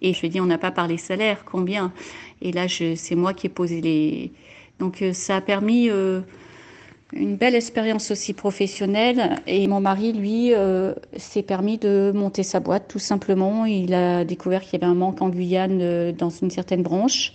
Et 0.00 0.12
je 0.12 0.20
lui 0.20 0.26
ai 0.26 0.30
dit, 0.30 0.40
on 0.40 0.46
n'a 0.46 0.58
pas 0.58 0.72
parlé 0.72 0.96
salaire, 0.98 1.44
combien? 1.44 1.92
Et 2.40 2.50
là, 2.50 2.66
c'est 2.68 3.14
moi 3.14 3.32
qui 3.32 3.46
ai 3.46 3.50
posé 3.50 3.80
les... 3.80 4.32
Donc, 4.80 5.02
euh, 5.02 5.12
ça 5.12 5.36
a 5.36 5.40
permis 5.40 5.88
une 7.12 7.36
belle 7.36 7.54
expérience 7.54 8.10
aussi 8.10 8.32
professionnelle. 8.32 9.36
Et 9.46 9.66
mon 9.66 9.80
mari, 9.80 10.12
lui, 10.12 10.54
euh, 10.54 10.94
s'est 11.16 11.42
permis 11.42 11.78
de 11.78 12.12
monter 12.14 12.42
sa 12.42 12.60
boîte, 12.60 12.88
tout 12.88 12.98
simplement. 12.98 13.64
Il 13.66 13.94
a 13.94 14.24
découvert 14.24 14.62
qu'il 14.62 14.80
y 14.80 14.84
avait 14.84 14.90
un 14.90 14.94
manque 14.94 15.20
en 15.20 15.28
Guyane 15.28 15.80
euh, 15.80 16.12
dans 16.12 16.30
une 16.30 16.50
certaine 16.50 16.82
branche. 16.82 17.34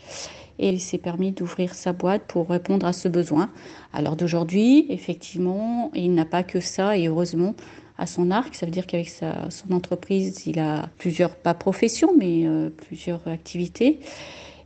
Et 0.59 0.69
il 0.69 0.81
s'est 0.81 0.97
permis 0.97 1.31
d'ouvrir 1.31 1.75
sa 1.75 1.93
boîte 1.93 2.23
pour 2.27 2.49
répondre 2.49 2.87
à 2.87 2.93
ce 2.93 3.07
besoin. 3.07 3.51
Alors 3.93 4.15
d'aujourd'hui, 4.15 4.87
effectivement, 4.89 5.91
il 5.93 6.15
n'a 6.15 6.25
pas 6.25 6.41
que 6.41 6.59
ça, 6.59 6.97
et 6.97 7.07
heureusement, 7.07 7.53
à 7.99 8.07
son 8.07 8.31
arc. 8.31 8.55
Ça 8.55 8.65
veut 8.65 8.71
dire 8.71 8.87
qu'avec 8.87 9.09
son 9.09 9.71
entreprise, 9.71 10.47
il 10.47 10.59
a 10.59 10.89
plusieurs, 10.97 11.35
pas 11.35 11.53
professions, 11.53 12.13
mais 12.17 12.45
euh, 12.45 12.69
plusieurs 12.69 13.27
activités. 13.27 13.99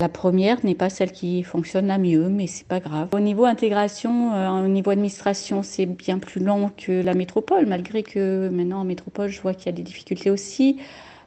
La 0.01 0.09
première 0.09 0.65
n'est 0.65 0.73
pas 0.73 0.89
celle 0.89 1.11
qui 1.11 1.43
fonctionne 1.43 1.85
la 1.85 1.99
mieux, 1.99 2.27
mais 2.27 2.47
c'est 2.47 2.65
pas 2.65 2.79
grave. 2.79 3.09
Au 3.13 3.19
niveau 3.19 3.45
intégration, 3.45 4.33
euh, 4.33 4.65
au 4.65 4.67
niveau 4.67 4.89
administration, 4.89 5.61
c'est 5.61 5.85
bien 5.85 6.17
plus 6.17 6.43
long 6.43 6.71
que 6.75 7.03
la 7.03 7.13
métropole, 7.13 7.67
malgré 7.67 8.01
que 8.01 8.49
maintenant 8.49 8.79
en 8.79 8.83
métropole, 8.83 9.29
je 9.29 9.39
vois 9.39 9.53
qu'il 9.53 9.67
y 9.67 9.69
a 9.69 9.73
des 9.73 9.83
difficultés 9.83 10.31
aussi. 10.31 10.77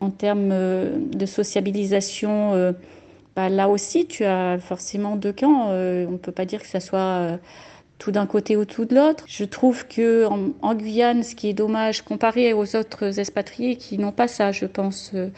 En 0.01 0.11
termes 0.11 0.49
de 0.49 1.25
sociabilisation, 1.25 2.75
bah, 3.37 3.49
là 3.49 3.69
aussi, 3.69 4.07
tu 4.07 4.25
as 4.25 4.59
forcément 4.59 5.15
deux 5.15 5.33
camps. 5.33 5.69
on 5.69 6.11
ne 6.11 6.17
peut 6.17 6.33
pas 6.33 6.45
dire 6.45 6.61
que 6.61 6.67
ça 6.67 6.81
soit 6.81 7.39
tout 7.99 8.11
d'un 8.11 8.27
côté 8.27 8.57
ou 8.57 8.65
tout 8.65 8.85
de 8.85 8.95
l'autre. 8.95 9.25
Je 9.27 9.45
trouve 9.45 9.87
que 9.87 10.27
en, 10.27 10.75
Guyane, 10.75 11.23
ce 11.23 11.35
qui 11.35 11.49
est 11.49 11.55
dommage 11.55 12.03
comparé 12.03 12.53
aux 12.53 12.77
autres 12.77 13.19
expatriés 13.19 13.77
qui 13.77 13.99
n'ont 13.99 14.13
pas 14.13 14.29
ça, 14.29 14.53
je 14.53 14.67
pense. 14.67 15.13
Euh, 15.15 15.29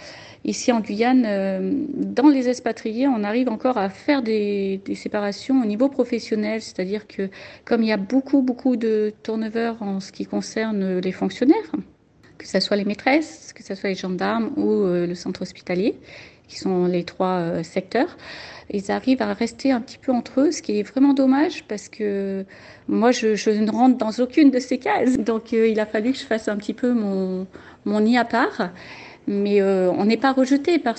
ici 0.44 0.72
en 0.72 0.80
Guyane, 0.80 1.24
euh, 1.26 1.72
dans 1.94 2.28
les 2.28 2.48
expatriés, 2.48 3.08
on 3.08 3.24
arrive 3.24 3.48
encore 3.48 3.78
à 3.78 3.88
faire 3.88 4.22
des, 4.22 4.80
séparations 4.94 5.60
au 5.62 5.66
niveau 5.66 5.88
professionnel, 5.88 6.62
c'est-à-dire 6.62 7.06
que 7.06 7.28
comme 7.64 7.82
il 7.82 7.88
y 7.88 7.92
a 7.92 7.96
beaucoup 7.96 8.42
beaucoup 8.42 8.76
de 8.76 9.12
turnover 9.22 9.74
en 9.80 10.00
ce 10.00 10.12
qui 10.12 10.24
concerne 10.24 10.98
les 10.98 11.12
fonctionnaires, 11.12 11.72
que 12.38 12.46
ce 12.46 12.60
soit 12.60 12.76
les 12.76 12.84
maîtresses, 12.84 13.52
que 13.54 13.62
ce 13.62 13.74
soit 13.74 13.90
les 13.90 13.94
gendarmes 13.94 14.52
ou 14.56 14.70
euh, 14.70 15.06
le 15.06 15.14
centre 15.14 15.42
hospitalier, 15.42 15.96
qui 16.48 16.58
sont 16.58 16.86
les 16.86 17.04
trois 17.04 17.62
secteurs 17.62 18.16
ils 18.70 18.90
arrivent 18.90 19.22
à 19.22 19.32
rester 19.32 19.70
un 19.70 19.80
petit 19.80 19.98
peu 19.98 20.12
entre 20.12 20.40
eux, 20.40 20.52
ce 20.52 20.60
qui 20.60 20.78
est 20.78 20.82
vraiment 20.82 21.14
dommage 21.14 21.64
parce 21.64 21.88
que 21.88 22.44
moi, 22.88 23.12
je, 23.12 23.28
ne 23.50 23.70
rentre 23.70 23.96
dans 23.96 24.10
aucune 24.22 24.50
de 24.50 24.58
ces 24.58 24.78
cases. 24.78 25.18
Donc, 25.18 25.52
euh, 25.52 25.68
il 25.68 25.78
a 25.78 25.86
fallu 25.86 26.12
que 26.12 26.18
je 26.18 26.24
fasse 26.24 26.48
un 26.48 26.56
petit 26.56 26.74
peu 26.74 26.92
mon, 26.92 27.46
mon 27.84 28.00
nid 28.00 28.18
à 28.18 28.24
part. 28.24 28.70
Mais 29.28 29.60
euh, 29.60 29.90
on 29.90 30.04
n'est 30.04 30.16
pas 30.16 30.32
rejeté 30.32 30.78
par 30.78 30.96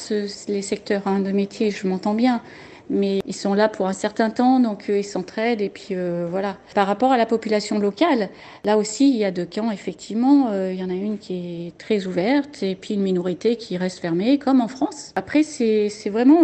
les 0.48 0.62
secteurs 0.62 1.08
hein, 1.08 1.20
de 1.20 1.32
métier, 1.32 1.72
je 1.72 1.88
m'entends 1.88 2.13
bien. 2.13 2.42
Mais 2.89 3.20
ils 3.25 3.36
sont 3.36 3.53
là 3.53 3.67
pour 3.67 3.88
un 3.88 3.94
certain 3.94 4.29
temps, 4.29 4.60
donc 4.60 4.89
euh, 4.89 5.00
ils 5.00 5.03
s'entraident 5.03 5.62
et 5.62 5.70
puis 5.70 5.96
voilà. 6.29 6.58
Par 6.74 6.88
rapport 6.88 7.12
à 7.12 7.17
la 7.17 7.25
population 7.25 7.79
locale, 7.79 8.29
là 8.63 8.77
aussi 8.77 9.10
il 9.10 9.17
y 9.17 9.25
a 9.25 9.32
deux 9.32 9.46
camps 9.46 9.72
effectivement. 9.72 10.51
il 10.70 10.75
y 10.75 10.84
en 10.84 10.89
a 10.89 10.94
une 10.94 11.17
qui 11.17 11.67
est 11.67 11.77
très 11.77 12.08
ouverte 12.08 12.63
et 12.63 12.75
puis 12.75 12.94
une 12.94 13.01
minorité 13.01 13.56
qui 13.56 13.77
reste 13.77 14.00
fermée, 14.00 14.38
comme 14.38 14.62
en 14.62 14.67
France. 14.67 15.12
Après 15.15 15.44
c'est 15.44 16.10
vraiment 16.10 16.41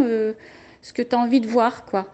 ce 0.81 0.93
que 0.93 1.01
tu 1.01 1.15
as 1.15 1.19
envie 1.19 1.41
de 1.41 1.47
voir, 1.47 1.85
quoi. 1.85 2.07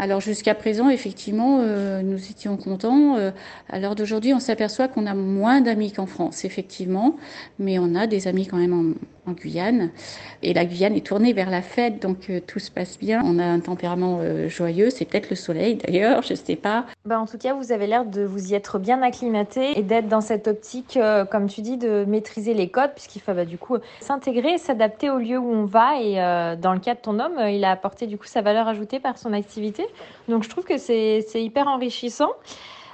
Alors 0.00 0.22
jusqu'à 0.22 0.54
présent, 0.54 0.88
effectivement, 0.88 1.58
euh, 1.60 2.00
nous 2.00 2.30
étions 2.30 2.56
contents. 2.56 3.18
Euh, 3.18 3.32
à 3.68 3.78
l'heure 3.78 3.94
d'aujourd'hui, 3.94 4.32
on 4.32 4.40
s'aperçoit 4.40 4.88
qu'on 4.88 5.04
a 5.04 5.12
moins 5.12 5.60
d'amis 5.60 5.92
qu'en 5.92 6.06
France, 6.06 6.46
effectivement, 6.46 7.16
mais 7.58 7.78
on 7.78 7.94
a 7.94 8.06
des 8.06 8.26
amis 8.26 8.46
quand 8.46 8.56
même 8.56 8.72
en, 8.72 8.94
en 9.30 9.32
Guyane. 9.32 9.90
Et 10.42 10.52
la 10.54 10.64
Guyane 10.64 10.94
est 10.94 11.06
tournée 11.06 11.32
vers 11.32 11.50
la 11.50 11.62
fête, 11.62 12.00
donc 12.00 12.30
euh, 12.30 12.40
tout 12.44 12.58
se 12.58 12.70
passe 12.70 12.98
bien. 12.98 13.22
On 13.24 13.38
a 13.38 13.44
un 13.44 13.60
tempérament 13.60 14.18
euh, 14.20 14.48
joyeux, 14.48 14.90
c'est 14.90 15.04
peut-être 15.04 15.30
le 15.30 15.36
soleil 15.36 15.76
d'ailleurs, 15.76 16.22
je 16.22 16.32
ne 16.32 16.38
sais 16.38 16.56
pas. 16.56 16.86
Bah, 17.04 17.20
en 17.20 17.26
tout 17.26 17.38
cas, 17.38 17.54
vous 17.54 17.72
avez 17.72 17.86
l'air 17.86 18.04
de 18.04 18.22
vous 18.22 18.52
y 18.52 18.54
être 18.54 18.78
bien 18.78 19.02
acclimaté 19.02 19.78
et 19.78 19.82
d'être 19.82 20.08
dans 20.08 20.20
cette 20.20 20.48
optique, 20.48 20.96
euh, 20.96 21.24
comme 21.24 21.48
tu 21.48 21.60
dis, 21.60 21.76
de 21.76 22.04
maîtriser 22.06 22.54
les 22.54 22.68
codes, 22.68 22.92
puisqu'il 22.94 23.20
faut 23.20 23.34
bah, 23.34 23.44
du 23.44 23.58
coup 23.58 23.76
s'intégrer, 24.00 24.58
s'adapter 24.58 25.10
au 25.10 25.18
lieu 25.18 25.38
où 25.38 25.50
on 25.50 25.64
va. 25.64 26.00
Et 26.00 26.16
dans 26.56 26.72
le 26.72 26.80
cas 26.80 26.94
de 26.94 27.00
ton 27.00 27.18
homme, 27.18 27.38
il 27.48 27.64
a 27.64 27.70
apporté 27.70 28.06
du 28.06 28.18
coup 28.18 28.26
sa 28.26 28.42
valeur 28.42 28.68
ajoutée 28.68 29.00
par 29.00 29.18
son 29.18 29.32
activité. 29.32 29.86
Donc 30.28 30.44
je 30.44 30.48
trouve 30.48 30.64
que 30.64 30.78
c'est 30.78 31.24
hyper 31.34 31.66
enrichissant. 31.68 32.30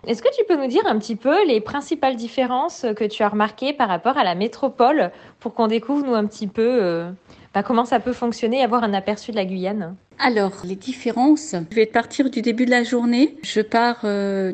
Est-ce 0.07 0.23
que 0.23 0.29
tu 0.37 0.45
peux 0.45 0.57
nous 0.57 0.69
dire 0.69 0.87
un 0.87 0.99
petit 1.01 1.17
peu 1.17 1.45
les 1.47 1.61
principales 1.61 2.15
différences 2.15 2.87
que 2.97 3.05
tu 3.05 3.25
as 3.25 3.29
remarquées 3.29 3.73
par 3.73 3.89
rapport 3.89 4.17
à 4.17 4.23
la 4.23 4.37
métropole 4.37 5.11
pour 5.41 5.53
qu'on 5.53 5.67
découvre 5.67 6.07
nous 6.07 6.15
un 6.15 6.27
petit 6.27 6.47
peu 6.47 6.79
euh, 6.81 7.11
bah, 7.53 7.65
comment 7.65 7.85
ça 7.85 7.99
peut 7.99 8.13
fonctionner 8.13 8.61
et 8.61 8.63
avoir 8.63 8.85
un 8.85 8.95
aperçu 8.95 9.33
de 9.33 9.37
la 9.37 9.45
Guyane? 9.45 9.97
Alors, 10.21 10.53
les 10.65 10.77
différences, 10.77 11.57
je 11.71 11.75
vais 11.75 11.87
partir 11.87 12.31
du 12.31 12.41
début 12.41 12.67
de 12.67 12.71
la 12.71 12.85
journée. 12.85 13.37
Je 13.43 13.61
pars 13.61 13.99
euh, 14.05 14.53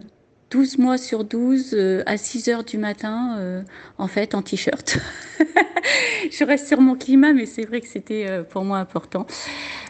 12 0.52 0.76
mois 0.76 0.98
sur 0.98 1.24
12 1.24 1.70
euh, 1.72 2.02
à 2.04 2.18
6 2.18 2.48
heures 2.48 2.62
du 2.62 2.76
matin, 2.76 3.36
euh, 3.38 3.62
en 3.96 4.06
fait, 4.06 4.34
en 4.34 4.42
t-shirt. 4.42 4.98
je 6.30 6.44
reste 6.44 6.68
sur 6.68 6.78
mon 6.78 6.94
climat, 6.94 7.32
mais 7.32 7.46
c'est 7.46 7.64
vrai 7.64 7.80
que 7.80 7.88
c'était 7.88 8.26
euh, 8.28 8.42
pour 8.42 8.62
moi 8.62 8.76
important. 8.76 9.26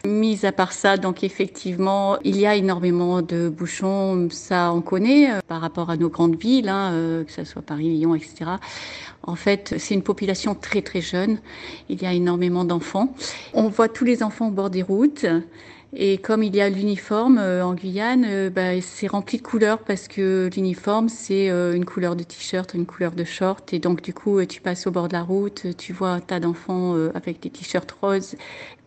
Mis 0.05 0.45
à 0.45 0.53
part 0.53 0.71
ça, 0.71 0.95
donc 0.95 1.21
effectivement, 1.23 2.17
il 2.23 2.37
y 2.37 2.45
a 2.45 2.55
énormément 2.55 3.21
de 3.21 3.49
bouchons, 3.49 4.29
ça 4.31 4.71
on 4.73 4.81
connaît 4.81 5.29
par 5.47 5.59
rapport 5.59 5.89
à 5.89 5.97
nos 5.97 6.09
grandes 6.09 6.37
villes, 6.37 6.69
hein, 6.69 7.23
que 7.25 7.31
ce 7.31 7.45
soit 7.45 7.61
Paris, 7.61 7.89
Lyon, 7.89 8.13
etc. 8.15 8.51
En 9.23 9.35
fait, 9.35 9.75
c'est 9.77 9.93
une 9.93 10.03
population 10.03 10.53
très 10.53 10.81
très 10.81 11.01
jeune. 11.01 11.39
Il 11.89 12.01
y 12.01 12.05
a 12.05 12.13
énormément 12.13 12.65
d'enfants. 12.65 13.15
On 13.53 13.69
voit 13.69 13.87
tous 13.87 14.05
les 14.05 14.21
enfants 14.21 14.49
au 14.49 14.51
bord 14.51 14.69
des 14.69 14.83
routes. 14.83 15.25
Et 15.95 16.17
comme 16.17 16.41
il 16.41 16.55
y 16.55 16.61
a 16.61 16.69
l'uniforme 16.69 17.37
euh, 17.37 17.63
en 17.63 17.75
Guyane, 17.75 18.25
euh, 18.27 18.49
bah, 18.49 18.81
c'est 18.81 19.05
rempli 19.05 19.37
de 19.37 19.43
couleurs 19.43 19.77
parce 19.77 20.07
que 20.07 20.49
l'uniforme, 20.55 21.07
c'est 21.07 21.51
euh, 21.51 21.75
une 21.75 21.85
couleur 21.85 22.15
de 22.15 22.23
t-shirt, 22.23 22.73
une 22.73 22.87
couleur 22.87 23.11
de 23.11 23.23
short. 23.23 23.73
Et 23.73 23.79
donc, 23.79 24.01
du 24.01 24.11
coup, 24.11 24.43
tu 24.45 24.59
passes 24.59 24.87
au 24.87 24.91
bord 24.91 25.07
de 25.07 25.13
la 25.13 25.21
route, 25.21 25.67
tu 25.77 25.93
vois 25.93 26.09
un 26.09 26.19
tas 26.19 26.39
d'enfants 26.39 26.95
avec 27.13 27.41
des 27.41 27.51
t-shirts 27.51 27.91
roses, 28.01 28.35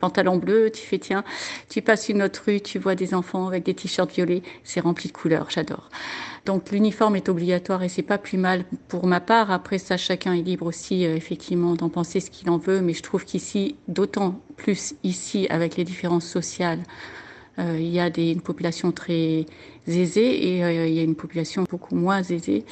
pantalons 0.01 0.37
bleus, 0.37 0.71
tu 0.71 0.83
fais 0.87 0.99
tiens, 0.99 1.25
tu 1.69 1.83
passes 1.83 2.09
une 2.09 2.23
autre 2.23 2.43
rue, 2.47 2.61
tu 2.61 2.79
vois 2.79 2.95
des 2.95 3.15
enfants 3.15 3.49
avec 3.49 3.65
des 3.65 3.75
t-shirts 3.75 4.13
violets. 4.13 4.43
C'est 4.65 4.81
rempli 4.81 5.09
de 5.09 5.13
couleurs, 5.13 5.49
j'adore. 5.51 5.91
Donc 6.45 6.71
l'uniforme 6.71 7.17
est 7.17 7.29
obligatoire 7.29 7.83
et 7.83 7.89
c'est 7.89 8.03
pas 8.03 8.19
plus 8.19 8.39
mal 8.39 8.65
pour 8.89 9.07
ma 9.07 9.21
part. 9.21 9.51
Après 9.51 9.79
ça, 9.79 9.97
chacun 9.97 10.33
est 10.33 10.43
libre 10.43 10.67
aussi 10.67 11.05
effectivement 11.05 11.75
d'en 11.75 11.89
penser 11.89 12.21
ce 12.21 12.31
qu'il 12.31 12.51
en 12.51 12.59
veut, 12.59 12.81
mais 12.81 12.93
je 12.93 13.03
trouve 13.03 13.25
qu'ici, 13.25 13.77
d'autant 13.89 14.41
plus 14.57 14.95
ici 15.03 15.47
avec 15.51 15.77
les 15.77 15.85
différences 15.85 16.27
sociales, 16.27 16.81
euh, 17.59 17.79
il 17.79 17.89
y 17.89 18.01
a 18.01 18.09
une 18.17 18.43
population 18.43 18.93
très 18.93 19.47
aisée 19.87 20.57
et 20.57 20.65
euh, 20.65 20.87
il 20.87 20.95
y 20.95 21.01
a 21.01 21.03
une 21.03 21.15
population 21.15 21.65
beaucoup 21.69 21.95
moins 21.95 22.23
aisée. 22.23 22.65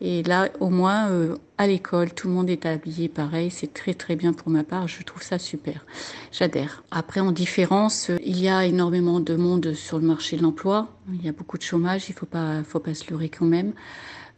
Et 0.00 0.22
là, 0.22 0.48
au 0.60 0.70
moins, 0.70 1.10
euh, 1.10 1.36
à 1.58 1.66
l'école, 1.66 2.14
tout 2.14 2.28
le 2.28 2.34
monde 2.34 2.48
est 2.48 2.64
habillé 2.64 3.08
pareil. 3.08 3.50
C'est 3.50 3.74
très 3.74 3.92
très 3.92 4.16
bien 4.16 4.32
pour 4.32 4.48
ma 4.48 4.64
part. 4.64 4.88
Je 4.88 5.02
trouve 5.02 5.22
ça 5.22 5.38
super. 5.38 5.84
J'adhère. 6.32 6.82
Après, 6.90 7.20
en 7.20 7.32
différence, 7.32 8.10
il 8.24 8.40
y 8.40 8.48
a 8.48 8.64
énormément 8.64 9.20
de 9.20 9.36
monde 9.36 9.74
sur 9.74 9.98
le 9.98 10.06
marché 10.06 10.36
de 10.38 10.42
l'emploi. 10.42 10.88
Il 11.12 11.24
y 11.24 11.28
a 11.28 11.32
beaucoup 11.32 11.58
de 11.58 11.62
chômage. 11.62 12.08
Il 12.08 12.14
faut 12.14 12.26
pas, 12.26 12.62
faut 12.64 12.80
pas 12.80 12.94
se 12.94 13.10
leurrer 13.10 13.28
quand 13.28 13.44
même. 13.44 13.72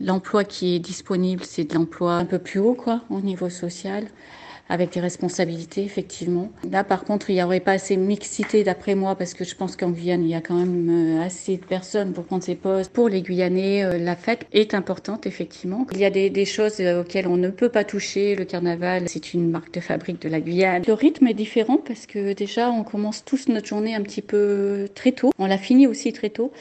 L'emploi 0.01 0.43
qui 0.43 0.75
est 0.75 0.81
disponible, 0.81 1.45
c'est 1.45 1.65
de 1.65 1.75
l'emploi 1.75 2.15
un 2.15 2.25
peu 2.25 2.41
plus 2.41 2.59
haut, 2.59 2.75
quoi, 2.75 3.03
au 3.09 3.21
niveau 3.21 3.49
social 3.49 4.09
avec 4.69 4.93
des 4.93 5.01
responsabilités, 5.01 5.83
effectivement. 5.85 6.51
Là, 6.71 6.85
par 6.85 7.05
contre, 7.05 7.31
il 7.31 7.35
n'y 7.35 7.43
aurait 7.43 7.61
pas 7.61 7.73
assez 7.73 7.97
mixité, 7.97 8.65
d'après 8.65 8.95
moi, 8.95 9.17
parce 9.17 9.35
que 9.35 9.45
je 9.45 9.55
pense 9.55 9.77
qu'en 9.77 9.91
Guyane, 9.91 10.23
il 10.23 10.31
y 10.31 10.35
a 10.35 10.41
quand 10.41 10.55
même 10.55 11.19
euh, 11.19 11.23
assez 11.23 11.57
de 11.57 11.65
personnes 11.65 12.13
pour 12.13 12.25
prendre 12.25 12.43
ses 12.43 12.55
postes. 12.55 12.91
Pour 12.93 13.09
les 13.09 13.23
Guyanais, 13.23 13.85
euh, 13.85 13.99
la 13.99 14.17
fête 14.17 14.47
est 14.53 14.75
importante, 14.75 15.27
effectivement. 15.27 15.87
Il 15.93 15.99
y 15.99 16.05
a 16.05 16.11
des, 16.11 16.31
des 16.31 16.45
choses 16.45 16.81
euh, 16.81 17.03
auxquelles 17.03 17.27
on 17.27 17.37
ne 17.37 17.51
peut 17.51 17.69
pas 17.69 17.85
toucher. 17.85 18.35
Le 18.35 18.45
carnaval, 18.45 19.09
c'est 19.09 19.35
une 19.35 19.51
marque 19.51 19.75
de 19.75 19.81
fabrique 19.81 20.23
de 20.23 20.29
la 20.29 20.41
Guyane. 20.41 20.83
Le 20.87 20.95
rythme 20.95 21.27
est 21.27 21.35
différent 21.35 21.77
parce 21.77 22.07
que 22.07 22.33
déjà, 22.33 22.71
on 22.71 22.85
commence 22.85 23.25
tous 23.25 23.49
notre 23.49 23.67
journée 23.67 23.95
un 23.95 24.03
petit 24.03 24.23
peu 24.23 24.89
très 24.95 25.13
tôt. 25.13 25.33
On 25.39 25.47
la 25.47 25.59
finit 25.59 25.87
aussi 25.87 26.13
très 26.13 26.31
tôt. 26.31 26.53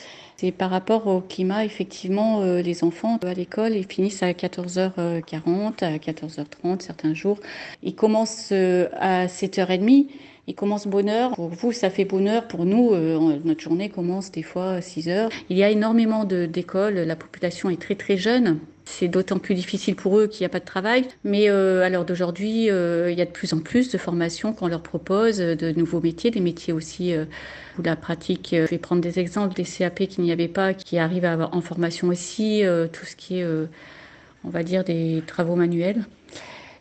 C'est 0.42 0.52
par 0.52 0.72
rapport 0.72 1.06
au 1.06 1.22
climat, 1.22 1.66
effectivement, 1.66 2.42
euh, 2.42 2.64
les 2.64 2.84
enfants 2.84 3.20
à 3.22 3.36
l'école, 3.36 3.76
ils 3.76 3.86
finissent 3.86 4.24
à 4.24 4.32
14h40, 4.32 5.84
à 5.84 5.98
14h30 6.00 6.82
certains 6.82 7.14
jours. 7.14 7.38
Ils 7.84 7.94
commencent 7.94 8.50
euh, 8.52 8.88
à 9.00 9.28
7h30. 9.28 10.08
Ils 10.48 10.56
commencent 10.56 10.88
bonne 10.88 11.10
heure. 11.10 11.36
Pour 11.36 11.50
vous, 11.50 11.72
ça 11.72 11.92
fait 11.92 12.06
bonne 12.06 12.28
heure. 12.28 12.48
Pour 12.48 12.66
nous, 12.66 12.92
euh, 12.92 13.40
notre 13.46 13.62
journée 13.62 13.90
commence 13.90 14.32
des 14.32 14.42
fois 14.42 14.72
à 14.72 14.82
6 14.82 15.10
heures. 15.10 15.30
Il 15.52 15.58
y 15.58 15.64
a 15.64 15.70
énormément 15.70 16.26
d'écoles. 16.26 16.96
La 16.96 17.16
population 17.16 17.70
est 17.70 17.80
très 17.80 17.94
très 17.94 18.18
jeune. 18.18 18.58
C'est 18.92 19.08
d'autant 19.08 19.40
plus 19.40 19.56
difficile 19.56 19.96
pour 19.96 20.20
eux 20.20 20.28
qu'il 20.28 20.42
n'y 20.42 20.48
a 20.48 20.50
pas 20.50 20.60
de 20.60 20.66
travail. 20.66 21.08
Mais 21.24 21.50
euh, 21.50 21.82
à 21.82 21.90
l'heure 21.90 22.04
d'aujourd'hui, 22.04 22.70
euh, 22.70 23.10
il 23.10 23.18
y 23.18 23.22
a 23.22 23.26
de 23.26 23.32
plus 23.32 23.54
en 23.54 23.60
plus 23.60 23.90
de 23.90 23.98
formations 23.98 24.52
qu'on 24.52 24.68
leur 24.68 24.84
propose, 24.84 25.38
de 25.38 25.72
nouveaux 25.72 26.02
métiers, 26.02 26.30
des 26.30 26.42
métiers 26.42 26.74
aussi 26.74 27.14
euh, 27.14 27.24
où 27.80 27.82
la 27.84 27.96
pratique. 27.96 28.50
je 28.52 28.70
vais 28.70 28.78
prendre 28.78 29.02
des 29.02 29.18
exemples 29.18 29.56
des 29.56 29.64
CAP 29.64 30.08
qu'il 30.08 30.26
n'y 30.26 30.32
avait 30.34 30.50
pas, 30.50 30.74
qui 30.74 31.00
arrivent 31.00 31.24
à 31.24 31.32
avoir 31.32 31.56
en 31.56 31.62
formation 31.62 32.10
aussi, 32.10 32.64
tout 32.92 33.06
ce 33.06 33.16
qui 33.16 33.40
est, 33.40 33.46
on 34.44 34.50
va 34.50 34.62
dire, 34.64 34.84
des 34.84 35.24
travaux 35.26 35.56
manuels. 35.56 36.04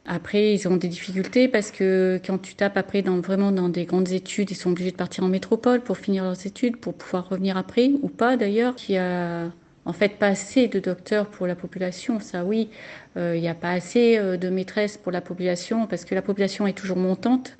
Après, 0.04 0.54
ils 0.54 0.66
ont 0.66 0.76
des 0.76 0.88
difficultés 0.88 1.46
parce 1.46 1.70
que 1.70 2.20
quand 2.26 2.38
tu 2.38 2.56
tapes 2.56 2.76
après 2.76 3.02
dans, 3.02 3.20
vraiment 3.20 3.52
dans 3.52 3.68
des 3.68 3.84
grandes 3.84 4.10
études, 4.10 4.50
ils 4.50 4.56
sont 4.56 4.72
obligés 4.72 4.90
de 4.90 4.96
partir 4.96 5.22
en 5.22 5.28
métropole 5.28 5.80
pour 5.80 5.96
finir 5.96 6.24
leurs 6.24 6.44
études, 6.44 6.76
pour 6.76 6.94
pouvoir 6.94 7.28
revenir 7.28 7.56
après, 7.56 7.92
ou 8.02 8.08
pas 8.08 8.36
d'ailleurs. 8.36 8.74
Il 8.88 8.96
y 8.96 8.98
a 8.98 9.52
en 9.90 9.92
fait 9.92 10.18
pas 10.18 10.28
assez 10.28 10.68
de 10.68 10.78
docteurs 10.78 11.26
pour 11.26 11.48
la 11.48 11.56
population, 11.56 12.20
ça 12.20 12.44
oui. 12.44 12.70
Euh, 13.16 13.34
il 13.34 13.40
n'y 13.40 13.48
a 13.48 13.54
pas 13.54 13.72
assez 13.72 14.18
euh, 14.18 14.36
de 14.36 14.48
maîtresses 14.48 14.96
pour 14.96 15.10
la 15.10 15.20
population 15.20 15.88
parce 15.88 16.04
que 16.04 16.14
la 16.14 16.22
population 16.22 16.68
est 16.68 16.78
toujours 16.78 16.96
montante. 16.96 17.56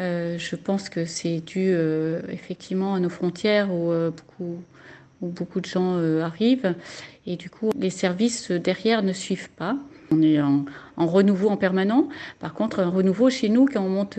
Euh, 0.00 0.38
je 0.38 0.56
pense 0.56 0.88
que 0.88 1.04
c'est 1.04 1.40
dû 1.40 1.76
effectivement 2.30 2.94
à 2.94 3.00
nos 3.00 3.10
frontières 3.10 3.70
où 3.70 3.92
beaucoup, 5.20 5.60
de 5.60 5.66
gens 5.66 5.98
arrivent 6.22 6.74
et 7.26 7.36
du 7.36 7.50
coup 7.50 7.70
les 7.78 7.90
services 7.90 8.50
derrière 8.50 9.02
ne 9.02 9.12
suivent 9.12 9.50
pas. 9.50 9.76
On 10.10 10.22
est 10.22 10.40
en, 10.40 10.64
en 10.96 11.06
renouveau 11.06 11.50
en 11.50 11.58
permanent. 11.58 12.08
Par 12.40 12.54
contre, 12.54 12.80
un 12.80 12.88
renouveau 12.88 13.28
chez 13.28 13.50
nous, 13.50 13.66
quand 13.66 13.82
on 13.82 13.90
monte 13.90 14.18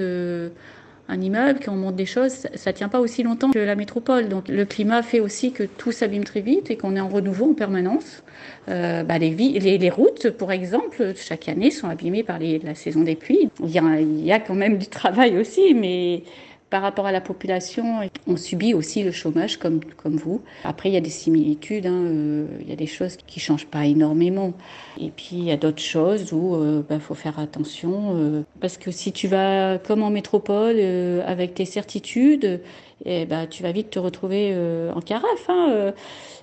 un 1.10 1.20
immeuble, 1.22 1.60
quand 1.64 1.74
on 1.74 1.78
monte 1.78 1.96
des 1.96 2.06
choses, 2.06 2.48
ça 2.54 2.72
ne 2.72 2.76
tient 2.76 2.88
pas 2.88 3.00
aussi 3.00 3.24
longtemps 3.24 3.50
que 3.52 3.60
la 3.60 3.76
métropole. 3.76 4.30
Donc 4.30 4.48
le 4.48 4.64
climat 4.66 5.02
fait 5.02 5.20
aussi 5.20 5.52
que 5.52 5.64
tout 5.64 5.92
s'abîme 5.92 6.24
très 6.24 6.42
vite 6.42 6.70
et 6.70 6.78
qu'on 6.78 6.96
est 6.96 7.00
en 7.00 7.10
renouveau 7.10 7.52
en 7.52 7.54
permanence. 7.54 8.24
Euh, 8.70 9.04
bah, 9.04 9.18
les, 9.18 9.90
routes, 9.90 10.30
pour 10.30 10.52
exemple, 10.52 11.14
chaque 11.16 11.50
année 11.50 11.72
sont 11.72 11.90
abîmées 11.90 12.24
par 12.24 12.38
la 12.40 12.76
saison 12.76 13.02
des 13.02 13.16
pluies. 13.16 13.50
Il 13.64 13.72
y, 13.72 13.80
a, 13.80 14.00
il 14.00 14.24
y 14.24 14.32
a 14.32 14.40
quand 14.40 14.54
même 14.54 14.78
du 14.78 14.88
travail 14.88 15.38
aussi, 15.38 15.74
mais 15.74 16.24
par 16.70 16.84
rapport 16.84 17.08
à 17.08 17.12
la 17.12 17.22
population, 17.22 18.02
on 18.28 18.38
subit 18.38 18.74
aussi 18.74 19.04
le 19.04 19.12
chômage 19.12 19.58
comme, 19.58 19.80
comme 19.98 20.18
vous. 20.18 20.42
Après, 20.64 20.90
il 20.90 20.94
y 20.94 20.98
a 20.98 21.02
des 21.02 21.10
similitudes, 21.10 21.88
hein, 21.88 22.04
euh, 22.06 22.46
il 22.62 22.70
y 22.70 22.72
a 22.72 22.76
des 22.76 22.86
choses 22.86 23.18
qui 23.26 23.40
ne 23.40 23.42
changent 23.42 23.66
pas 23.66 23.86
énormément. 23.86 24.54
Et 25.00 25.10
puis, 25.10 25.30
il 25.34 25.44
y 25.46 25.52
a 25.52 25.58
d'autres 25.58 25.82
choses 25.82 26.32
où 26.32 26.56
il 26.56 26.68
euh, 26.68 26.82
bah, 26.88 27.00
faut 27.00 27.16
faire 27.16 27.40
attention. 27.40 28.16
Euh, 28.16 28.44
parce 28.60 28.78
que 28.78 28.92
si 28.92 29.12
tu 29.12 29.28
vas 29.28 29.80
comme 29.80 30.04
en 30.04 30.12
métropole 30.12 30.80
avec 31.26 31.56
tes 31.56 31.66
certitudes, 31.66 32.62
eh 33.06 33.26
bah, 33.26 33.48
tu 33.48 33.64
vas 33.64 33.72
vite 33.72 33.90
te 33.90 34.00
retrouver 34.00 34.56
en 34.94 35.02
carafe. 35.02 35.50
Hein, 35.50 35.94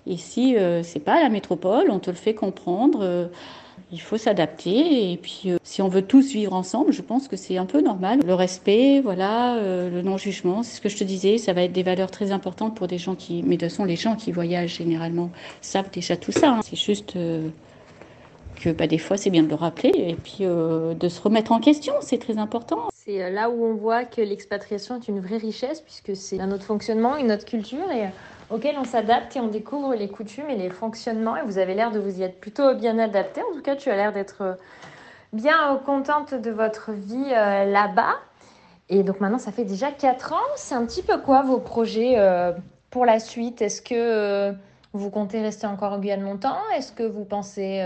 ici, 0.07 0.57
c'est 0.83 1.01
pas 1.01 1.23
la 1.23 1.29
métropole, 1.29 1.91
on 1.91 1.99
te 1.99 2.11
le 2.11 2.17
fait 2.17 2.35
comprendre. 2.35 3.29
Il 3.93 4.01
faut 4.01 4.17
s'adapter 4.17 5.13
et 5.13 5.17
puis 5.17 5.43
euh, 5.47 5.59
si 5.63 5.81
on 5.81 5.87
veut 5.89 6.03
tous 6.03 6.33
vivre 6.33 6.55
ensemble, 6.55 6.93
je 6.93 7.03
pense 7.03 7.29
que 7.29 7.37
c'est 7.37 7.57
un 7.57 7.67
peu 7.67 7.81
normal. 7.81 8.21
Le 8.27 8.35
respect, 8.35 9.01
voilà, 9.01 9.57
euh, 9.57 9.89
le 9.89 10.03
non-jugement, 10.03 10.65
c'est 10.65 10.77
ce 10.77 10.81
que 10.81 10.89
je 10.89 10.97
te 10.97 11.05
disais, 11.05 11.39
ça 11.39 11.53
va 11.53 11.63
être 11.63 11.73
des 11.73 11.85
valeurs 11.85 12.11
très 12.11 12.33
importantes 12.33 12.75
pour 12.77 12.89
des 12.89 12.99
gens 12.99 13.15
qui, 13.15 13.45
mais 13.45 13.57
de 13.57 13.61
toute 13.61 13.71
façon 13.71 13.85
les 13.85 13.95
gens 13.95 14.17
qui 14.17 14.33
voyagent 14.33 14.77
généralement 14.79 15.31
savent 15.61 15.91
déjà 15.93 16.17
tout 16.17 16.33
ça. 16.33 16.51
Hein. 16.51 16.61
C'est 16.65 16.77
juste 16.77 17.15
euh, 17.15 17.49
que 18.57 18.71
bah, 18.71 18.87
des 18.87 18.99
fois 18.99 19.17
c'est 19.17 19.31
bien 19.31 19.43
de 19.43 19.49
le 19.49 19.55
rappeler 19.55 19.93
et 19.95 20.15
puis 20.15 20.39
de 20.41 21.09
se 21.09 21.21
remettre 21.21 21.53
en 21.53 21.61
question, 21.61 21.95
c'est 22.01 22.19
très 22.19 22.39
important. 22.39 22.89
C'est 22.93 23.31
là 23.31 23.51
où 23.51 23.65
on 23.65 23.75
voit 23.75 24.05
que 24.05 24.21
l'expatriation 24.21 24.97
est 24.97 25.09
une 25.09 25.21
vraie 25.21 25.37
richesse 25.37 25.81
puisque 25.81 26.17
c'est 26.17 26.41
un 26.41 26.51
autre 26.51 26.65
fonctionnement, 26.65 27.17
une 27.17 27.31
autre 27.31 27.45
culture 27.45 27.91
et 27.93 28.09
auquel 28.51 28.77
on 28.79 28.85
s'adapte 28.85 29.37
et 29.37 29.41
on 29.41 29.49
découvre 29.49 29.95
les 29.95 30.09
coutumes 30.09 30.51
et 30.51 30.57
les 30.57 30.71
fonctionnements. 30.71 31.37
Et 31.37 31.43
vous 31.43 31.59
avez 31.59 31.75
l'air 31.75 31.91
de 31.91 31.99
vous 31.99 32.21
y 32.21 32.23
être 32.23 32.41
plutôt 32.41 32.75
bien 32.75 32.99
adapté. 32.99 33.43
En 33.43 33.55
tout 33.55 33.63
cas, 33.63 33.77
tu 33.77 33.91
as 33.91 33.97
l'air 33.97 34.13
d'être 34.13 34.43
euh, 34.43 34.55
bien 35.33 35.75
euh, 35.75 35.79
contente 35.79 36.35
de 36.35 36.51
votre 36.51 36.93
vie 36.93 37.33
euh, 37.33 37.65
là-bas. 37.65 38.17
Et 38.89 39.03
donc 39.03 39.21
maintenant, 39.21 39.39
ça 39.39 39.53
fait 39.53 39.65
déjà 39.65 39.91
4 39.91 40.33
ans. 40.33 40.49
C'est 40.57 40.75
un 40.75 40.87
petit 40.87 41.03
peu 41.03 41.19
quoi 41.19 41.43
vos 41.43 41.59
projets 41.59 42.17
pour 42.91 43.05
la 43.05 43.19
suite? 43.19 43.61
Est-ce 43.61 43.83
que 43.83 44.55
vous 44.93 45.11
comptez 45.11 45.41
rester 45.41 45.67
encore 45.67 45.93
en 45.93 45.99
Guyane 45.99 46.23
longtemps? 46.23 46.59
Est-ce 46.77 46.93
que 46.93 47.03
vous 47.03 47.25
pensez 47.25 47.85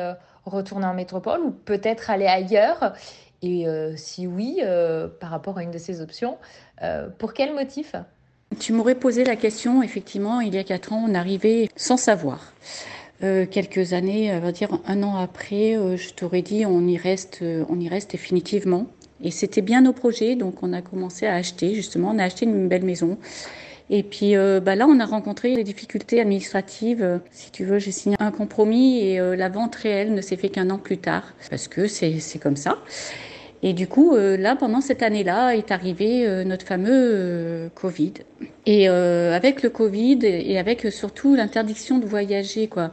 retourner 0.50 0.86
en 0.86 0.94
métropole 0.94 1.40
ou 1.40 1.50
peut-être 1.50 2.10
aller 2.10 2.26
ailleurs 2.26 2.94
Et 3.42 3.66
si 3.96 4.26
oui, 4.26 4.60
par 5.20 5.30
rapport 5.30 5.58
à 5.58 5.62
une 5.62 5.70
de 5.70 5.78
ces 5.78 6.00
options, 6.00 6.36
pour 7.18 7.32
quel 7.32 7.54
motif? 7.54 7.94
Tu 8.58 8.72
m'aurais 8.72 8.96
posé 8.96 9.24
la 9.24 9.36
question, 9.36 9.82
effectivement, 9.82 10.40
il 10.40 10.54
y 10.54 10.58
a 10.58 10.64
quatre 10.64 10.92
ans, 10.92 11.04
on 11.08 11.14
arrivait 11.14 11.68
sans 11.76 11.96
savoir. 11.96 12.52
Euh, 13.22 13.44
quelques 13.44 13.92
années, 13.92 14.32
on 14.32 14.40
va 14.40 14.50
dire 14.50 14.70
un 14.86 15.02
an 15.02 15.16
après, 15.16 15.76
euh, 15.76 15.98
je 15.98 16.14
t'aurais 16.14 16.40
dit 16.40 16.64
on 16.64 16.86
y 16.86 16.96
reste, 16.96 17.40
euh, 17.42 17.64
on 17.68 17.78
y 17.78 17.88
reste 17.88 18.12
définitivement. 18.12 18.86
Et 19.22 19.30
c'était 19.30 19.60
bien 19.60 19.82
nos 19.82 19.92
projets, 19.92 20.36
donc 20.36 20.62
on 20.62 20.72
a 20.72 20.80
commencé 20.80 21.26
à 21.26 21.34
acheter 21.34 21.74
justement, 21.74 22.12
on 22.14 22.18
a 22.18 22.24
acheté 22.24 22.46
une 22.46 22.66
belle 22.66 22.84
maison. 22.84 23.18
Et 23.90 24.04
puis 24.04 24.34
bah 24.62 24.76
là, 24.76 24.86
on 24.88 25.00
a 25.00 25.04
rencontré 25.04 25.56
des 25.56 25.64
difficultés 25.64 26.20
administratives. 26.20 27.20
Si 27.32 27.50
tu 27.50 27.64
veux, 27.64 27.80
j'ai 27.80 27.90
signé 27.90 28.16
un 28.20 28.30
compromis 28.30 29.00
et 29.00 29.18
la 29.18 29.48
vente 29.48 29.74
réelle 29.74 30.14
ne 30.14 30.20
s'est 30.20 30.36
fait 30.36 30.48
qu'un 30.48 30.70
an 30.70 30.78
plus 30.78 30.98
tard, 30.98 31.34
parce 31.50 31.66
que 31.66 31.88
c'est 31.88 32.38
comme 32.40 32.56
ça. 32.56 32.78
Et 33.62 33.74
du 33.74 33.86
coup, 33.86 34.14
euh, 34.14 34.36
là, 34.36 34.56
pendant 34.56 34.80
cette 34.80 35.02
année-là, 35.02 35.54
est 35.54 35.70
arrivé 35.70 36.26
euh, 36.26 36.44
notre 36.44 36.64
fameux 36.64 36.90
euh, 36.90 37.68
Covid. 37.74 38.14
Et 38.66 38.88
avec 38.88 39.62
le 39.62 39.70
Covid 39.70 40.20
et 40.22 40.58
avec 40.58 40.86
surtout 40.92 41.34
l'interdiction 41.34 41.98
de 41.98 42.06
voyager, 42.06 42.68
quoi. 42.68 42.92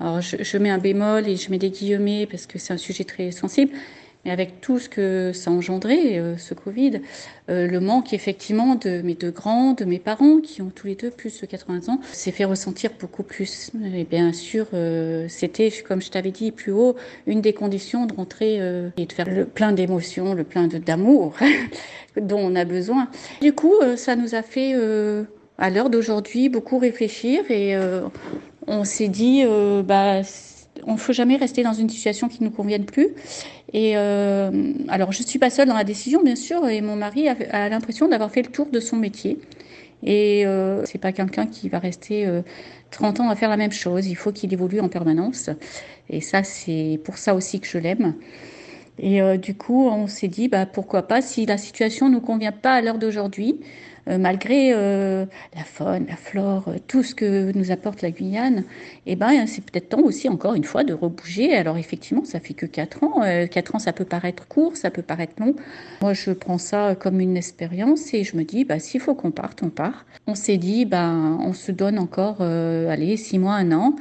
Alors, 0.00 0.20
je, 0.20 0.58
mets 0.58 0.70
un 0.70 0.78
bémol 0.78 1.28
et 1.28 1.36
je 1.36 1.50
mets 1.50 1.58
des 1.58 1.70
guillemets 1.70 2.26
parce 2.30 2.46
que 2.46 2.58
c'est 2.58 2.72
un 2.72 2.78
sujet 2.78 3.04
très 3.04 3.30
sensible 3.30 3.72
mais 4.28 4.32
avec 4.32 4.60
tout 4.60 4.78
ce 4.78 4.90
que 4.90 5.32
ça 5.32 5.50
a 5.50 5.54
engendré, 5.54 6.18
euh, 6.18 6.36
ce 6.36 6.52
Covid, 6.52 7.00
euh, 7.48 7.66
le 7.66 7.80
manque 7.80 8.12
effectivement 8.12 8.74
de 8.74 9.00
mes 9.00 9.14
deux 9.14 9.30
grands, 9.30 9.72
de 9.72 9.86
mes 9.86 9.98
parents, 9.98 10.40
qui 10.40 10.60
ont 10.60 10.70
tous 10.74 10.86
les 10.86 10.96
deux 10.96 11.10
plus 11.10 11.40
de 11.40 11.46
80 11.46 11.88
ans, 11.88 11.98
s'est 12.12 12.30
fait 12.30 12.44
ressentir 12.44 12.90
beaucoup 13.00 13.22
plus. 13.22 13.70
Et 13.94 14.04
bien 14.04 14.34
sûr, 14.34 14.66
euh, 14.74 15.24
c'était, 15.28 15.70
comme 15.70 16.02
je 16.02 16.10
t'avais 16.10 16.30
dit 16.30 16.52
plus 16.52 16.72
haut, 16.72 16.94
une 17.26 17.40
des 17.40 17.54
conditions 17.54 18.04
de 18.04 18.14
rentrer 18.14 18.56
et 18.96 19.06
de 19.06 19.12
faire 19.12 19.28
le 19.30 19.46
plein 19.46 19.72
d'émotions, 19.72 20.34
le 20.34 20.44
plein 20.44 20.66
d'amour 20.66 21.34
dont 22.20 22.38
on 22.38 22.54
a 22.54 22.66
besoin. 22.66 23.08
Du 23.40 23.54
coup, 23.54 23.74
ça 23.96 24.14
nous 24.14 24.34
a 24.34 24.42
fait, 24.42 24.74
à 25.56 25.70
l'heure 25.70 25.88
d'aujourd'hui, 25.88 26.50
beaucoup 26.50 26.78
réfléchir 26.78 27.50
et 27.50 27.76
on 28.66 28.84
s'est 28.84 29.08
dit, 29.08 29.44
bah, 29.84 30.22
on 30.86 30.92
ne 30.92 30.98
faut 30.98 31.12
jamais 31.12 31.36
rester 31.36 31.62
dans 31.62 31.72
une 31.72 31.88
situation 31.88 32.28
qui 32.28 32.42
ne 32.42 32.48
nous 32.48 32.54
convienne 32.54 32.84
plus. 32.84 33.08
Et 33.72 33.96
euh, 33.96 34.72
alors, 34.88 35.12
je 35.12 35.22
ne 35.22 35.26
suis 35.26 35.38
pas 35.38 35.50
seule 35.50 35.68
dans 35.68 35.74
la 35.74 35.84
décision, 35.84 36.22
bien 36.22 36.36
sûr, 36.36 36.66
et 36.68 36.80
mon 36.80 36.96
mari 36.96 37.28
a, 37.28 37.68
l'impression 37.68 38.08
d'avoir 38.08 38.30
fait 38.30 38.42
le 38.42 38.50
tour 38.50 38.66
de 38.66 38.80
son 38.80 38.96
métier. 38.96 39.38
Et 40.02 40.46
euh, 40.46 40.84
c'est 40.86 40.98
pas 40.98 41.12
quelqu'un 41.12 41.46
qui 41.46 41.68
va 41.68 41.78
rester 41.78 42.28
30 42.90 43.20
euh, 43.20 43.22
ans 43.24 43.30
à 43.30 43.36
faire 43.36 43.50
la 43.50 43.56
même 43.56 43.72
chose. 43.72 44.06
Il 44.06 44.14
faut 44.14 44.32
qu'il 44.32 44.52
évolue 44.52 44.80
en 44.80 44.88
permanence. 44.88 45.50
Et 46.08 46.20
ça, 46.20 46.44
c'est 46.44 47.00
pour 47.04 47.18
ça 47.18 47.34
aussi 47.34 47.60
que 47.60 47.66
je 47.66 47.78
l'aime. 47.78 48.14
Et 48.98 49.22
euh, 49.22 49.36
du 49.36 49.54
coup, 49.54 49.88
on 49.88 50.06
s'est 50.06 50.28
dit, 50.28 50.48
bah, 50.48 50.66
pourquoi 50.66 51.02
pas, 51.02 51.22
si 51.22 51.46
la 51.46 51.58
situation 51.58 52.08
ne 52.08 52.14
nous 52.14 52.20
convient 52.20 52.52
pas 52.52 52.72
à 52.72 52.80
l'heure 52.80 52.98
d'aujourd'hui, 52.98 53.60
euh, 54.08 54.16
malgré 54.16 54.72
euh, 54.72 55.26
la 55.54 55.64
faune, 55.64 56.06
la 56.08 56.16
flore, 56.16 56.72
tout 56.86 57.02
ce 57.02 57.14
que 57.14 57.52
nous 57.52 57.70
apporte 57.70 58.00
la 58.02 58.10
Guyane, 58.10 58.64
eh 59.06 59.16
ben, 59.16 59.46
c'est 59.46 59.62
peut-être 59.62 59.90
temps 59.90 60.00
aussi, 60.00 60.28
encore 60.28 60.54
une 60.54 60.64
fois, 60.64 60.82
de 60.82 60.94
rebouger. 60.94 61.54
Alors 61.54 61.76
effectivement, 61.76 62.24
ça 62.24 62.40
fait 62.40 62.54
que 62.54 62.66
4 62.66 63.04
ans. 63.04 63.46
4 63.48 63.74
ans, 63.74 63.78
ça 63.78 63.92
peut 63.92 64.06
paraître 64.06 64.48
court, 64.48 64.76
ça 64.76 64.90
peut 64.90 65.02
paraître 65.02 65.34
long. 65.38 65.54
Moi, 66.00 66.14
je 66.14 66.30
prends 66.30 66.58
ça 66.58 66.96
comme 66.98 67.20
une 67.20 67.36
expérience 67.36 68.14
et 68.14 68.24
je 68.24 68.36
me 68.36 68.44
dis, 68.44 68.64
bah, 68.64 68.78
s'il 68.78 69.00
faut 69.00 69.14
qu'on 69.14 69.30
parte, 69.30 69.62
on 69.62 69.68
part. 69.68 70.06
On 70.26 70.34
s'est 70.34 70.56
dit, 70.56 70.86
bah, 70.86 71.10
on 71.10 71.52
se 71.52 71.70
donne 71.70 71.98
encore, 71.98 72.40
allez, 72.40 73.16
6 73.16 73.38
mois, 73.38 73.54
un 73.54 73.72
an. 73.72 73.94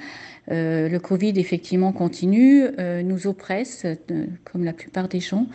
Euh, 0.52 0.88
le 0.88 1.00
Covid, 1.00 1.34
effectivement, 1.38 1.92
continue, 1.92 2.66
euh, 2.80 3.02
nous 3.04 3.28
oppresse, 3.28 3.84
euh, 3.86 4.26
comme 4.46 4.64
la 4.64 4.74
plupart 4.74 5.08
des 5.08 5.20
gens. 5.20 5.46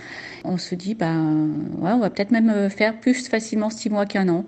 On 0.45 0.59
se 0.59 0.75
dit, 0.75 0.95
ben, 0.95 1.49
ouais, 1.79 1.93
on 1.93 1.99
va 1.99 2.11
peut-être 2.11 2.31
même 2.31 2.69
faire 2.69 2.99
plus 3.01 3.27
facilement 3.29 3.71
six 3.71 3.89
mois 3.89 4.07
qu'un 4.07 4.29
an. 4.29 4.45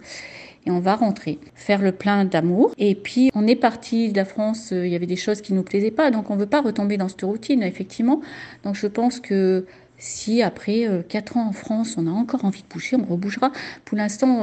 Et 0.66 0.70
on 0.70 0.80
va 0.80 0.96
rentrer, 0.96 1.38
faire 1.54 1.82
le 1.82 1.92
plein 1.92 2.24
d'amour. 2.24 2.72
Et 2.78 2.94
puis, 2.94 3.30
on 3.34 3.46
est 3.46 3.56
parti 3.56 4.10
de 4.10 4.16
la 4.16 4.24
France, 4.24 4.70
il 4.70 4.88
y 4.88 4.94
avait 4.94 5.06
des 5.06 5.16
choses 5.16 5.42
qui 5.42 5.52
ne 5.52 5.58
nous 5.58 5.62
plaisaient 5.62 5.90
pas, 5.90 6.10
donc 6.10 6.30
on 6.30 6.36
ne 6.36 6.40
veut 6.40 6.46
pas 6.46 6.62
retomber 6.62 6.96
dans 6.96 7.08
cette 7.08 7.20
routine, 7.20 7.62
effectivement. 7.62 8.22
Donc, 8.64 8.74
je 8.74 8.86
pense 8.86 9.20
que 9.20 9.66
si 9.98 10.42
après 10.42 10.88
quatre 11.06 11.36
ans 11.36 11.48
en 11.48 11.52
France, 11.52 11.96
on 11.98 12.06
a 12.06 12.10
encore 12.10 12.46
envie 12.46 12.62
de 12.62 12.68
bouger, 12.68 12.96
on 12.96 13.04
rebougera. 13.04 13.52
Pour 13.84 13.98
l'instant, 13.98 14.40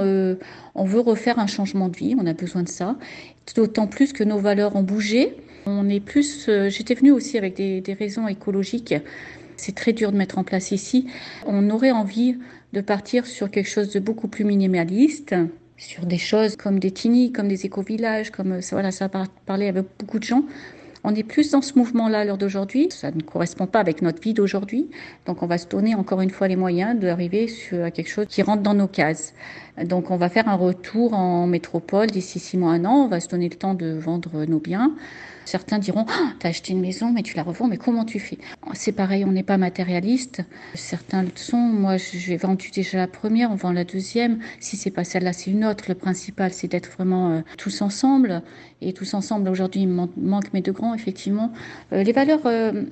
on 0.75 0.85
veut 0.85 0.99
refaire 0.99 1.39
un 1.39 1.47
changement 1.47 1.89
de 1.89 1.97
vie, 1.97 2.15
on 2.19 2.27
a 2.27 2.33
besoin 2.33 2.61
de 2.61 2.69
ça. 2.69 2.97
D'autant 3.55 3.87
plus 3.87 4.13
que 4.13 4.23
nos 4.23 4.37
valeurs 4.37 4.75
ont 4.75 4.83
bougé. 4.83 5.35
On 5.65 5.89
est 5.89 5.99
plus. 5.99 6.47
Euh, 6.49 6.69
j'étais 6.69 6.95
venue 6.95 7.11
aussi 7.11 7.37
avec 7.37 7.55
des, 7.55 7.95
raisons 7.97 8.27
écologiques. 8.27 8.95
C'est 9.57 9.75
très 9.75 9.93
dur 9.93 10.11
de 10.11 10.17
mettre 10.17 10.37
en 10.37 10.43
place 10.43 10.71
ici. 10.71 11.07
On 11.45 11.69
aurait 11.69 11.91
envie 11.91 12.37
de 12.73 12.81
partir 12.81 13.25
sur 13.25 13.51
quelque 13.51 13.69
chose 13.69 13.91
de 13.91 13.99
beaucoup 13.99 14.27
plus 14.27 14.43
minimaliste, 14.43 15.35
sur 15.77 16.05
des 16.05 16.17
choses 16.17 16.55
comme 16.55 16.79
des 16.79 16.91
tini, 16.91 17.31
comme 17.31 17.47
des 17.47 17.65
éco-villages, 17.65 18.31
comme 18.31 18.59
voilà, 18.71 18.91
ça 18.91 19.05
a 19.05 19.25
parlé 19.45 19.67
avec 19.67 19.85
beaucoup 19.99 20.19
de 20.19 20.23
gens. 20.23 20.43
On 21.03 21.15
est 21.15 21.23
plus 21.23 21.51
dans 21.51 21.61
ce 21.61 21.77
mouvement-là 21.77 22.19
à 22.19 22.25
l'heure 22.25 22.37
d'aujourd'hui. 22.37 22.89
Ça 22.91 23.11
ne 23.11 23.21
correspond 23.21 23.65
pas 23.65 23.79
avec 23.79 24.01
notre 24.01 24.21
vie 24.21 24.33
d'aujourd'hui. 24.33 24.89
Donc 25.25 25.41
on 25.41 25.47
va 25.47 25.57
se 25.57 25.67
donner 25.67 25.95
encore 25.95 26.21
une 26.21 26.29
fois 26.29 26.47
les 26.47 26.55
moyens 26.55 26.99
d'arriver 26.99 27.51
à 27.83 27.89
quelque 27.89 28.09
chose 28.09 28.27
qui 28.29 28.43
rentre 28.43 28.61
dans 28.61 28.75
nos 28.75 28.87
cases. 28.87 29.33
Donc 29.83 30.11
on 30.11 30.17
va 30.17 30.29
faire 30.29 30.47
un 30.47 30.55
retour 30.55 31.13
en 31.13 31.47
métropole 31.47 32.07
d'ici 32.07 32.37
six 32.39 32.57
mois, 32.57 32.73
un 32.73 32.85
an. 32.85 33.05
On 33.05 33.07
va 33.07 33.19
se 33.19 33.27
donner 33.27 33.49
le 33.49 33.55
temps 33.55 33.73
de 33.73 33.93
vendre 33.93 34.45
nos 34.45 34.59
biens. 34.59 34.93
Certains 35.51 35.79
diront 35.79 36.05
oh, 36.07 36.27
T'as 36.39 36.47
acheté 36.47 36.71
une 36.71 36.79
maison, 36.79 37.11
mais 37.11 37.23
tu 37.23 37.35
la 37.35 37.43
revends, 37.43 37.67
mais 37.67 37.75
comment 37.75 38.05
tu 38.05 38.21
fais? 38.21 38.37
C'est 38.71 38.93
pareil, 38.93 39.25
on 39.25 39.33
n'est 39.33 39.43
pas 39.43 39.57
matérialiste. 39.57 40.45
Certains 40.75 41.23
le 41.23 41.31
sont. 41.35 41.57
Moi, 41.57 41.97
j'ai 41.97 42.37
vendu 42.37 42.71
déjà 42.71 42.97
la 42.99 43.07
première, 43.07 43.51
on 43.51 43.55
vend 43.55 43.73
la 43.73 43.83
deuxième. 43.83 44.39
Si 44.61 44.77
c'est 44.77 44.91
pas 44.91 45.03
celle-là, 45.03 45.33
c'est 45.33 45.51
une 45.51 45.65
autre. 45.65 45.83
Le 45.89 45.95
principal, 45.95 46.53
c'est 46.53 46.69
d'être 46.69 46.89
vraiment 46.89 47.31
euh, 47.31 47.41
tous 47.57 47.81
ensemble. 47.81 48.43
Et 48.79 48.93
tous 48.93 49.13
ensemble, 49.13 49.49
aujourd'hui, 49.49 49.81
il 49.81 49.89
manque 49.89 50.53
mes 50.53 50.61
deux 50.61 50.71
grands, 50.71 50.93
effectivement. 50.93 51.51
Euh, 51.91 52.01
les 52.01 52.13
valeurs 52.13 52.45
euh, 52.45 52.85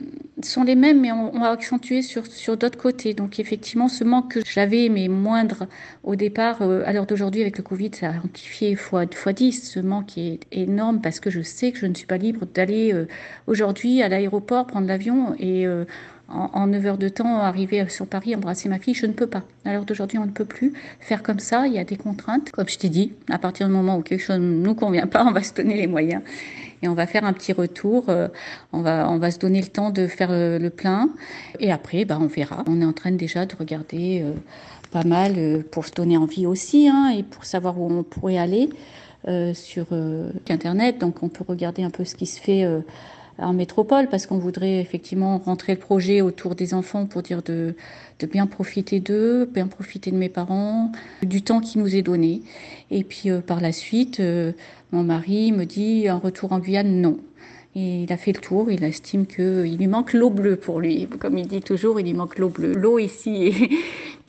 sont 0.44 0.64
les 0.64 0.76
mêmes, 0.76 1.02
mais 1.02 1.12
on, 1.12 1.40
va 1.40 1.52
accentuer 1.52 2.02
sur, 2.02 2.26
sur 2.28 2.58
d'autres 2.58 2.78
côtés. 2.78 3.14
Donc, 3.14 3.40
effectivement, 3.40 3.88
ce 3.88 4.04
manque 4.04 4.34
que 4.34 4.40
j'avais, 4.46 4.90
mais 4.90 5.08
moindre 5.08 5.68
au 6.04 6.16
départ, 6.16 6.62
à 6.62 6.94
l'heure 6.94 7.06
d'aujourd'hui, 7.06 7.42
avec 7.42 7.58
le 7.58 7.64
Covid, 7.64 7.92
ça 7.94 8.10
a 8.10 8.18
amplifié 8.18 8.76
fois, 8.76 9.06
fois 9.14 9.34
10. 9.34 9.72
Ce 9.72 9.80
manque 9.80 10.18
est 10.18 10.40
énorme 10.52 11.02
parce 11.02 11.20
que 11.20 11.30
je 11.30 11.42
sais 11.42 11.72
que 11.72 11.80
je 11.80 11.86
ne 11.86 11.94
suis 11.94 12.08
pas 12.08 12.18
libre 12.18 12.46
d'aller 12.54 12.94
euh, 12.94 13.08
aujourd'hui 13.48 14.02
à 14.02 14.10
l'aéroport, 14.10 14.68
prendre 14.68 14.88
l'avion 14.88 15.36
et 15.38 15.66
euh, 15.68 15.86
en, 16.28 16.68
9 16.68 16.86
heures 16.86 16.98
de 16.98 17.10
temps, 17.10 17.40
arriver 17.40 17.88
sur 17.90 18.06
Paris, 18.06 18.36
embrasser 18.36 18.70
ma 18.70 18.78
fille, 18.78 18.94
je 18.94 19.08
ne 19.08 19.14
peux 19.14 19.28
pas. 19.28 19.44
À 19.66 19.74
l'heure 19.74 19.86
d'aujourd'hui, 19.86 20.20
on 20.20 20.26
ne 20.26 20.32
peut 20.32 20.46
plus 20.46 20.74
faire 21.00 21.24
comme 21.24 21.40
ça. 21.40 21.66
Il 21.66 21.74
y 21.74 21.80
a 21.80 21.84
des 21.84 21.98
contraintes. 21.98 22.52
Comme 22.52 22.70
je 22.70 22.78
t'ai 22.78 22.90
dit, 22.90 23.14
à 23.30 23.40
partir 23.40 23.68
du 23.68 23.74
moment 23.74 23.98
où 23.98 24.04
quelque 24.04 24.22
chose 24.22 24.40
ne 24.40 24.64
nous 24.64 24.76
convient 24.76 25.08
pas, 25.08 25.26
on 25.26 25.32
va 25.32 25.42
se 25.42 25.54
donner 25.54 25.76
les 25.76 25.88
moyens 25.88 26.22
et 26.82 26.88
on 26.88 26.94
va 26.94 27.08
faire 27.08 27.24
un 27.24 27.34
petit 27.34 27.54
retour. 27.54 28.06
Euh, 28.10 28.28
on 28.74 28.82
va, 28.82 29.10
on 29.10 29.18
va 29.18 29.32
se 29.32 29.40
donner 29.40 29.62
le 29.62 29.68
temps 29.68 29.90
de 29.90 30.08
faire 30.08 30.30
le, 30.32 30.70
plein 30.70 31.10
et 31.60 31.72
après, 31.72 32.06
bah, 32.06 32.18
on 32.20 32.28
verra. 32.28 32.64
On 32.68 32.82
est 32.82 32.86
en 32.86 32.94
train 32.94 33.12
déjà 33.12 33.46
de 33.46 33.56
regarder 33.56 34.22
euh, 34.24 34.32
pas 34.92 35.04
mal 35.04 35.34
euh, 35.38 35.62
pour 35.72 35.86
se 35.86 35.92
donner 35.92 36.18
envie 36.18 36.46
aussi 36.46 36.88
hein, 36.88 37.14
et 37.16 37.24
pour 37.24 37.46
savoir 37.46 37.80
où 37.80 37.92
on 37.92 38.04
pourrait 38.04 38.38
aller 38.38 38.70
sur 39.54 39.88
Internet. 40.50 40.98
Donc, 40.98 41.22
on 41.22 41.28
peut 41.28 41.44
regarder 41.46 41.84
un 41.84 41.90
peu 41.90 42.06
ce 42.06 42.16
qui 42.16 42.26
se 42.26 42.40
fait 42.40 42.66
en 43.42 43.54
métropole 43.54 44.08
parce 44.10 44.26
qu'on 44.26 44.38
voudrait 44.38 44.80
effectivement 44.80 45.38
rentrer 45.38 45.74
le 45.74 45.80
projet 45.80 46.22
autour 46.22 46.56
des 46.56 46.74
enfants 46.74 47.06
pour 47.06 47.22
dire 47.22 47.42
de, 47.42 47.76
bien 48.32 48.48
profiter 48.48 49.00
d'eux, 49.00 49.46
bien 49.46 49.68
profiter 49.68 50.12
de 50.12 50.18
mes 50.18 50.30
parents, 50.30 50.92
du 51.24 51.42
temps 51.42 51.60
qui 51.62 51.78
nous 51.78 51.96
est 51.96 52.02
donné. 52.02 52.42
Et 52.92 53.04
puis 53.04 53.30
euh, 53.30 53.42
par 53.42 53.62
la 53.62 53.72
suite, 53.72 54.20
euh, 54.20 54.52
mon 54.92 55.04
mari 55.04 55.52
me 55.52 55.66
dit 55.66 56.08
un 56.08 56.18
retour 56.18 56.52
en 56.52 56.60
Guyane, 56.60 57.02
non. 57.02 57.20
Il 57.80 58.12
a 58.12 58.18
fait 58.18 58.34
le 58.34 58.42
tour, 58.42 58.70
il 58.70 58.84
estime 58.84 59.26
qu'il 59.26 59.78
lui 59.78 59.88
manque 59.88 60.14
l'eau 60.14 60.30
bleue 60.30 60.58
pour 60.58 60.82
lui. 60.82 61.08
Comme 61.20 61.38
il 61.38 61.48
dit 61.48 61.62
toujours, 61.62 62.00
il 62.00 62.06
lui 62.06 62.14
manque 62.14 62.38
l'eau 62.38 62.50
bleue. 62.50 62.74
L'eau 62.74 63.00
ici 63.00 63.54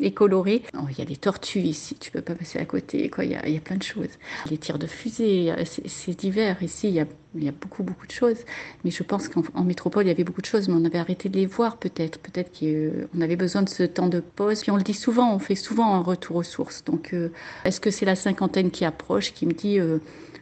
est, 0.00 0.10
colorée. 0.14 0.62
Oh, 0.76 0.84
il 0.90 0.98
y 0.98 1.02
a 1.02 1.04
des 1.04 1.16
tortues 1.16 1.60
ici, 1.60 1.96
tu 1.98 2.10
peux 2.10 2.20
pas 2.20 2.34
passer 2.34 2.58
à 2.58 2.64
côté. 2.64 3.10
Il, 3.18 3.24
y 3.24 3.34
a, 3.34 3.46
il 3.48 3.54
y 3.54 3.56
a 3.56 3.60
plein 3.60 3.76
de 3.76 3.82
choses. 3.82 4.10
Les 4.50 4.58
tirs 4.58 4.78
de 4.78 4.86
fusée, 4.86 5.52
c'est 5.64 6.18
divers. 6.18 6.62
Ici, 6.62 6.88
il 6.88 6.94
y, 6.94 7.00
a, 7.00 7.06
y 7.34 7.48
a 7.48 7.52
beaucoup, 7.52 7.82
beaucoup 7.82 8.06
de 8.06 8.12
choses. 8.12 8.44
Mais 8.84 8.90
je 8.90 9.02
pense 9.02 9.28
qu'en 9.28 9.64
métropole, 9.64 10.04
il 10.04 10.08
y 10.08 10.12
avait 10.12 10.24
beaucoup 10.24 10.42
de 10.42 10.46
choses, 10.46 10.68
mais 10.68 10.74
on 10.76 10.84
avait 10.84 10.98
arrêté 10.98 11.28
de 11.28 11.36
les 11.36 11.46
voir 11.46 11.78
peut-être. 11.78 12.20
Peut-être 12.20 12.52
qu'on 12.52 13.20
avait 13.20 13.36
besoin 13.36 13.62
de 13.62 13.68
ce 13.68 13.82
temps 13.82 14.08
de 14.08 14.20
pause. 14.20 14.60
Puis 14.60 14.70
on 14.70 14.76
le 14.76 14.82
dit 14.82 14.94
souvent, 14.94 15.34
on 15.34 15.38
fait 15.40 15.56
souvent 15.56 15.94
un 15.94 16.02
retour 16.02 16.36
aux 16.36 16.42
sources. 16.44 16.84
Donc, 16.84 17.14
euh, 17.14 17.30
est-ce 17.64 17.80
que 17.80 17.90
c'est 17.90 18.06
la 18.06 18.16
cinquantaine 18.16 18.70
qui 18.70 18.84
approche, 18.84 19.32
qui 19.32 19.46
me 19.46 19.52
dit... 19.52 19.80
Euh, 19.80 19.98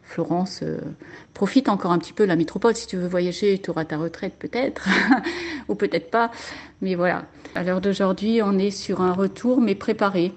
Florence, 0.09 0.61
euh, 0.62 0.79
profite 1.35 1.68
encore 1.68 1.92
un 1.92 1.99
petit 1.99 2.14
peu 2.14 2.25
de 2.25 2.29
la 2.29 2.37
métropole. 2.37 2.75
Si 2.75 2.87
tu 2.87 2.97
veux 2.97 3.07
voyager, 3.07 3.59
tu 3.59 3.68
auras 3.71 3.85
ta 3.85 3.99
retraite 3.99 4.33
peut-être, 4.38 4.88
ou 5.68 5.75
peut-être 5.75 6.11
pas. 6.11 6.31
Mais 6.81 6.94
voilà, 6.94 7.27
à 7.55 7.62
l'heure 7.62 7.83
d'aujourd'hui, 7.83 8.40
on 8.42 8.59
est 8.59 8.71
sur 8.71 9.03
un 9.03 9.12
retour, 9.12 9.61
mais 9.61 9.75
préparé. 9.75 10.33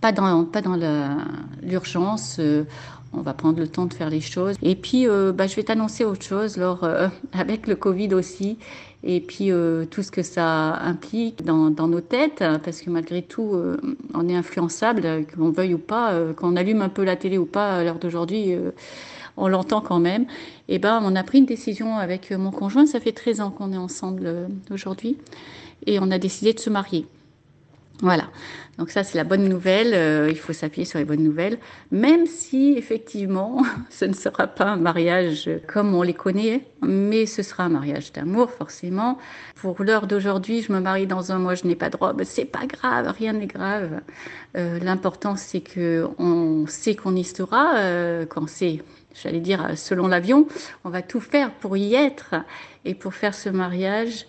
Pas 0.00 0.12
dans, 0.12 0.46
l'urgence. 1.62 2.36
Euh, 2.38 2.64
on 3.16 3.22
va 3.22 3.34
prendre 3.34 3.58
le 3.58 3.68
temps 3.68 3.86
de 3.86 3.94
faire 3.94 4.10
les 4.10 4.20
choses. 4.20 4.56
Et 4.62 4.76
puis, 4.76 5.08
euh, 5.08 5.32
bah, 5.32 5.46
je 5.46 5.56
vais 5.56 5.62
t'annoncer 5.62 6.04
autre 6.04 6.24
chose, 6.24 6.56
Laure, 6.56 6.88
avec 7.32 7.66
le 7.66 7.76
Covid 7.76 8.14
aussi 8.14 8.58
et 9.06 9.20
puis 9.20 9.52
euh, 9.52 9.84
tout 9.84 10.02
ce 10.02 10.10
que 10.10 10.22
ça 10.22 10.74
implique 10.80 11.44
dans, 11.44 11.70
nos 11.70 12.00
têtes, 12.00 12.42
parce 12.64 12.82
que 12.82 12.90
malgré 12.90 13.22
tout, 13.22 13.54
euh, 13.54 13.76
on 14.14 14.28
est 14.28 14.34
influençable, 14.34 15.24
qu'on 15.34 15.50
veuille 15.50 15.74
ou 15.74 15.78
pas, 15.78 16.12
euh, 16.12 16.34
qu'on 16.34 16.56
allume 16.56 16.82
un 16.82 16.88
peu 16.88 17.04
la 17.04 17.14
télé 17.14 17.38
ou 17.38 17.46
pas 17.46 17.76
à 17.76 17.84
l'heure 17.84 18.00
d'aujourd'hui, 18.00 18.54
on 19.36 19.48
l'entend 19.48 19.80
quand 19.80 20.00
même. 20.00 20.26
Et 20.68 20.78
ben, 20.78 21.00
on 21.04 21.14
a 21.14 21.22
pris 21.22 21.38
une 21.38 21.46
décision 21.46 21.96
avec 21.96 22.32
mon 22.32 22.50
conjoint, 22.50 22.84
ça 22.84 22.98
fait 22.98 23.12
13 23.12 23.40
ans 23.40 23.50
qu'on 23.50 23.72
est 23.72 23.78
ensemble 23.78 24.48
aujourd'hui, 24.70 25.16
et 25.86 25.98
on 26.00 26.10
a 26.10 26.18
décidé 26.18 26.52
de 26.52 26.60
se 26.60 26.70
marier. 26.70 27.06
Voilà. 28.02 28.28
Donc 28.78 28.90
ça, 28.90 29.04
c'est 29.04 29.16
la 29.16 29.24
bonne 29.24 29.48
nouvelle. 29.48 29.94
Euh, 29.94 30.28
il 30.28 30.38
faut 30.38 30.52
s'appuyer 30.52 30.84
sur 30.84 30.98
les 30.98 31.06
bonnes 31.06 31.22
nouvelles, 31.22 31.58
même 31.90 32.26
si 32.26 32.74
effectivement, 32.76 33.62
ce 33.90 34.04
ne 34.04 34.12
sera 34.12 34.46
pas 34.46 34.66
un 34.66 34.76
mariage 34.76 35.48
comme 35.66 35.94
on 35.94 36.02
les 36.02 36.12
connaît, 36.14 36.62
mais 36.82 37.24
ce 37.24 37.42
sera 37.42 37.64
un 37.64 37.68
mariage 37.70 38.12
d'amour 38.12 38.50
forcément. 38.50 39.18
Pour 39.54 39.82
l'heure 39.82 40.06
d'aujourd'hui, 40.06 40.62
je 40.62 40.72
me 40.72 40.80
marie 40.80 41.06
dans 41.06 41.32
un 41.32 41.38
mois, 41.38 41.54
je 41.54 41.66
n'ai 41.66 41.76
pas 41.76 41.88
de 41.88 41.96
robe. 41.96 42.22
C'est 42.24 42.44
pas 42.44 42.66
grave, 42.66 43.14
rien 43.16 43.32
n'est 43.32 43.46
grave. 43.46 44.02
Euh, 44.58 44.78
l'important, 44.78 45.36
c'est 45.36 45.62
que 45.62 46.06
on 46.18 46.66
sait 46.66 46.94
qu'on 46.96 47.16
y 47.16 47.24
sera, 47.24 47.78
euh, 47.78 48.26
qu'on 48.26 48.46
sait. 48.46 48.82
J'allais 49.14 49.40
dire, 49.40 49.70
selon 49.76 50.08
l'avion, 50.08 50.46
on 50.84 50.90
va 50.90 51.00
tout 51.00 51.20
faire 51.20 51.50
pour 51.50 51.78
y 51.78 51.94
être 51.94 52.34
et 52.84 52.94
pour 52.94 53.14
faire 53.14 53.34
ce 53.34 53.48
mariage 53.48 54.26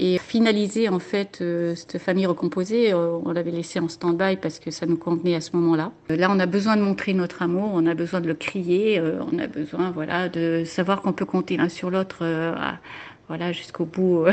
et 0.00 0.16
finaliser 0.16 0.88
en 0.88 0.98
fait 0.98 1.40
euh, 1.42 1.74
cette 1.74 1.98
famille 1.98 2.24
recomposée. 2.24 2.92
Euh, 2.92 3.18
on 3.22 3.32
l'avait 3.32 3.50
laissé 3.50 3.78
en 3.80 3.88
stand-by 3.88 4.36
parce 4.36 4.58
que 4.58 4.70
ça 4.70 4.86
nous 4.86 4.96
convenait 4.96 5.34
à 5.34 5.42
ce 5.42 5.54
moment-là. 5.56 5.92
Euh, 6.10 6.16
là, 6.16 6.28
on 6.30 6.40
a 6.40 6.46
besoin 6.46 6.78
de 6.78 6.82
montrer 6.82 7.12
notre 7.12 7.42
amour, 7.42 7.70
on 7.74 7.86
a 7.86 7.92
besoin 7.92 8.22
de 8.22 8.26
le 8.26 8.34
crier, 8.34 9.00
on 9.00 9.38
a 9.38 9.46
besoin 9.46 9.90
voilà 9.90 10.30
de 10.30 10.62
savoir 10.64 11.02
qu'on 11.02 11.12
peut 11.12 11.26
compter 11.26 11.58
l'un 11.58 11.68
sur 11.68 11.90
l'autre 11.90 12.24
voilà 13.28 13.52
jusqu'au 13.52 13.84
bout. 13.94 14.24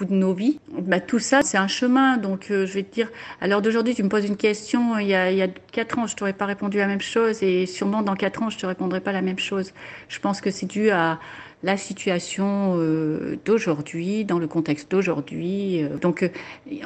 de 0.00 0.14
nos 0.14 0.34
vies. 0.34 0.60
Bah, 0.72 1.00
tout 1.00 1.18
ça, 1.18 1.40
c'est 1.42 1.56
un 1.58 1.68
chemin. 1.68 2.16
Donc, 2.18 2.46
je 2.48 2.64
vais 2.64 2.82
te 2.82 2.92
dire, 2.92 3.08
à 3.40 3.48
l'heure 3.48 3.62
d'aujourd'hui, 3.62 3.94
tu 3.94 4.02
me 4.02 4.10
poses 4.10 4.26
une 4.26 4.36
question. 4.36 4.98
Il 4.98 5.08
y 5.08 5.14
a, 5.14 5.30
il 5.30 5.40
ans, 5.40 6.06
je 6.06 6.16
t'aurais 6.16 6.34
pas 6.34 6.44
répondu 6.44 6.76
la 6.76 6.86
même 6.86 7.00
chose. 7.00 7.42
Et 7.42 7.64
sûrement, 7.64 8.02
dans 8.02 8.14
quatre 8.14 8.42
ans, 8.42 8.50
je 8.50 8.58
te 8.58 8.66
répondrai 8.66 9.00
pas 9.00 9.12
la 9.12 9.22
même 9.22 9.38
chose. 9.38 9.72
Je 10.08 10.18
pense 10.20 10.42
que 10.42 10.50
c'est 10.50 10.66
dû 10.66 10.90
à, 10.90 11.18
la 11.62 11.76
situation 11.76 12.74
euh, 12.76 13.36
d'aujourd'hui, 13.44 14.24
dans 14.24 14.38
le 14.38 14.46
contexte 14.46 14.90
d'aujourd'hui. 14.90 15.82
Euh. 15.82 15.96
Donc, 15.96 16.22
euh, 16.22 16.28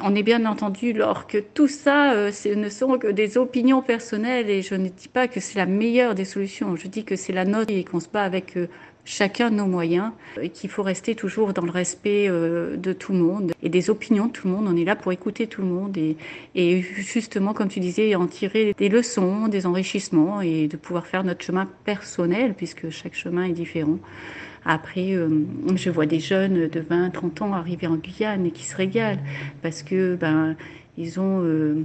on 0.01 0.15
est 0.15 0.23
bien 0.23 0.45
entendu, 0.45 0.93
lors 0.93 1.27
que 1.27 1.37
tout 1.37 1.67
ça 1.67 2.31
ce 2.31 2.49
ne 2.49 2.69
sont 2.69 2.97
que 2.97 3.07
des 3.07 3.37
opinions 3.37 3.81
personnelles 3.81 4.49
et 4.49 4.61
je 4.61 4.75
ne 4.75 4.87
dis 4.87 5.07
pas 5.07 5.27
que 5.27 5.39
c'est 5.39 5.57
la 5.57 5.65
meilleure 5.65 6.15
des 6.15 6.25
solutions. 6.25 6.75
Je 6.75 6.87
dis 6.87 7.03
que 7.03 7.15
c'est 7.15 7.33
la 7.33 7.45
nôtre 7.45 7.71
et 7.71 7.83
qu'on 7.83 7.99
se 7.99 8.09
bat 8.09 8.23
avec 8.23 8.57
chacun 9.05 9.49
nos 9.49 9.65
moyens 9.65 10.11
et 10.41 10.49
qu'il 10.49 10.69
faut 10.69 10.83
rester 10.83 11.15
toujours 11.15 11.53
dans 11.53 11.65
le 11.65 11.71
respect 11.71 12.29
de 12.29 12.93
tout 12.93 13.13
le 13.13 13.19
monde 13.19 13.51
et 13.63 13.69
des 13.69 13.89
opinions 13.89 14.27
de 14.27 14.31
tout 14.31 14.47
le 14.47 14.53
monde. 14.53 14.67
On 14.69 14.77
est 14.77 14.85
là 14.85 14.95
pour 14.95 15.11
écouter 15.11 15.47
tout 15.47 15.61
le 15.61 15.67
monde 15.67 15.97
et, 15.97 16.17
et, 16.55 16.81
justement, 16.81 17.53
comme 17.53 17.67
tu 17.67 17.79
disais, 17.79 18.15
en 18.15 18.27
tirer 18.27 18.75
des 18.77 18.89
leçons, 18.89 19.47
des 19.47 19.65
enrichissements 19.65 20.41
et 20.41 20.67
de 20.67 20.77
pouvoir 20.77 21.07
faire 21.07 21.23
notre 21.23 21.43
chemin 21.43 21.67
personnel 21.83 22.53
puisque 22.53 22.89
chaque 22.89 23.15
chemin 23.15 23.45
est 23.45 23.53
différent. 23.53 23.97
Après, 24.65 25.13
euh, 25.13 25.45
je 25.75 25.89
vois 25.89 26.05
des 26.05 26.19
jeunes 26.19 26.67
de 26.67 26.79
20, 26.79 27.09
30 27.11 27.41
ans 27.41 27.53
arriver 27.53 27.87
en 27.87 27.95
Guyane 27.95 28.45
et 28.45 28.51
qui 28.51 28.63
se 28.63 28.75
régalent 28.75 29.21
parce 29.61 29.81
que 29.81 30.15
ben 30.15 30.55
ils 30.97 31.19
ont 31.19 31.41
euh, 31.43 31.83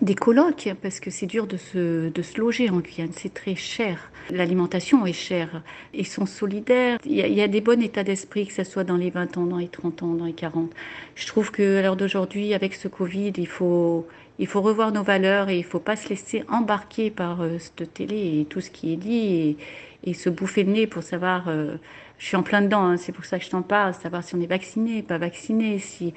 des 0.00 0.14
colocs 0.14 0.70
parce 0.82 1.00
que 1.00 1.10
c'est 1.10 1.26
dur 1.26 1.46
de 1.46 1.56
se, 1.56 2.08
de 2.08 2.22
se 2.22 2.38
loger 2.38 2.70
en 2.70 2.80
Guyane, 2.80 3.10
c'est 3.12 3.32
très 3.32 3.54
cher. 3.54 4.10
L'alimentation 4.30 5.06
est 5.06 5.12
chère. 5.12 5.62
Ils 5.92 6.06
sont 6.06 6.26
solidaires. 6.26 6.98
Il 7.04 7.16
y, 7.16 7.42
a, 7.42 7.48
des 7.48 7.60
bons 7.60 7.80
états 7.82 8.04
d'esprit, 8.04 8.46
que 8.46 8.52
ce 8.52 8.64
soit 8.64 8.84
dans 8.84 8.96
les 8.96 9.10
20 9.10 9.36
ans, 9.36 9.44
dans 9.44 9.58
les 9.58 9.68
30 9.68 10.02
ans, 10.02 10.14
dans 10.14 10.24
les 10.24 10.32
40. 10.32 10.70
Je 11.14 11.26
trouve 11.26 11.50
qu'à 11.50 11.82
l'heure 11.82 11.96
d'aujourd'hui, 11.96 12.54
avec 12.54 12.74
ce 12.74 12.88
Covid, 12.88 13.32
il 13.36 13.48
faut, 13.48 14.06
il 14.38 14.46
faut 14.46 14.60
revoir 14.60 14.92
nos 14.92 15.02
valeurs 15.02 15.48
et 15.48 15.56
il 15.56 15.64
ne 15.64 15.66
faut 15.66 15.80
pas 15.80 15.96
se 15.96 16.08
laisser 16.08 16.44
embarquer 16.48 17.10
par 17.10 17.40
euh, 17.40 17.58
cette 17.58 17.92
télé 17.92 18.40
et 18.40 18.44
tout 18.44 18.60
ce 18.60 18.70
qui 18.70 18.92
est 18.92 18.96
dit 18.96 19.56
et, 20.04 20.14
se 20.14 20.30
bouffer 20.30 20.64
le 20.64 20.72
nez 20.72 20.86
pour 20.86 21.02
savoir. 21.02 21.48
Euh, 21.48 21.76
je 22.18 22.26
suis 22.26 22.36
en 22.36 22.42
plein 22.42 22.60
dedans, 22.60 22.82
hein, 22.82 22.96
c'est 22.98 23.12
pour 23.12 23.24
ça 23.24 23.38
que 23.38 23.44
je 23.44 23.50
t'en 23.50 23.62
parle, 23.62 23.94
savoir 23.94 24.22
si 24.22 24.34
on 24.34 24.40
est 24.40 24.46
vacciné, 24.46 25.02
pas 25.02 25.18
vacciné, 25.18 25.78
si 25.78 26.12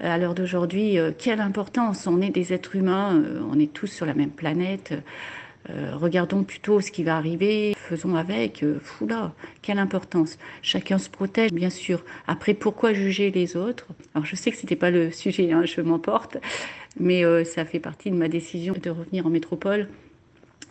à 0.00 0.18
l'heure 0.18 0.34
d'aujourd'hui, 0.34 0.98
euh, 0.98 1.12
quelle 1.16 1.40
importance 1.40 2.06
On 2.06 2.20
est 2.20 2.30
des 2.30 2.52
êtres 2.52 2.76
humains, 2.76 3.22
on 3.50 3.58
est 3.58 3.72
tous 3.72 3.86
sur 3.86 4.06
la 4.06 4.14
même 4.14 4.30
planète. 4.30 4.94
regardons 5.94 6.42
plutôt 6.42 6.80
ce 6.82 6.90
qui 6.90 7.04
va 7.04 7.16
arriver, 7.16 7.74
faisons 7.76 8.16
avec. 8.16 8.64
Foula, 8.82 9.32
quelle 9.62 9.78
importance. 9.78 10.38
Chacun 10.62 10.98
se 10.98 11.08
protège, 11.08 11.52
bien 11.52 11.70
sûr. 11.70 12.04
Après, 12.26 12.52
pourquoi 12.54 12.92
juger 12.92 13.30
les 13.30 13.56
autres? 13.56 13.86
Alors, 14.14 14.26
je 14.26 14.36
sais 14.36 14.50
que 14.50 14.58
c'était 14.58 14.76
pas 14.76 14.90
le 14.90 15.10
sujet, 15.22 15.52
hein, 15.52 15.64
je 15.64 15.80
m'emporte, 15.80 16.36
mais 17.00 17.22
ça 17.44 17.64
fait 17.64 17.80
partie 17.80 18.10
de 18.10 18.16
ma 18.16 18.28
décision 18.28 18.74
de 18.80 18.90
revenir 18.90 19.26
en 19.26 19.30
métropole 19.30 19.88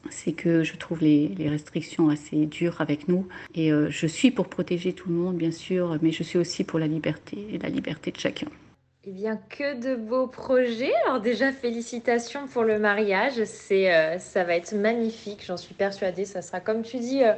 c'est 0.10 0.34
que 0.34 0.64
je 0.64 0.76
trouve 0.76 1.02
les, 1.02 1.34
restrictions 1.50 2.10
assez 2.10 2.46
dures 2.46 2.82
avec 2.82 3.08
nous. 3.08 3.28
Et 3.56 3.72
euh, 3.72 3.90
je 3.90 4.08
suis 4.08 4.32
pour 4.32 4.48
protéger 4.48 4.94
tout 4.94 5.10
le 5.10 5.16
monde, 5.16 5.38
bien 5.38 5.52
sûr, 5.52 5.98
mais 6.02 6.12
je 6.12 6.24
suis 6.24 6.40
aussi 6.40 6.64
pour 6.64 6.80
la 6.80 6.88
liberté 6.88 7.38
et 7.52 7.58
la 7.58 7.70
liberté 7.70 8.12
de 8.12 8.18
chacun. 8.18 8.48
Eh 9.06 9.12
bien, 9.12 9.38
que 9.50 9.82
de 9.82 9.96
beaux 9.96 10.28
projets. 10.28 10.94
Alors 11.06 11.20
déjà, 11.20 11.52
félicitations 11.52 12.48
pour 12.48 12.64
le 12.64 12.80
mariage. 12.80 13.44
C'est, 13.44 13.94
euh, 13.94 14.18
ça 14.18 14.46
va 14.46 14.56
être 14.56 14.74
magnifique, 14.74 15.44
j'en 15.46 15.58
suis 15.58 15.74
persuadée. 15.74 16.24
Ça 16.24 16.42
sera, 16.42 16.62
comme 16.62 16.84
tu 16.84 17.00
dis, 17.00 17.22
euh, 17.24 17.34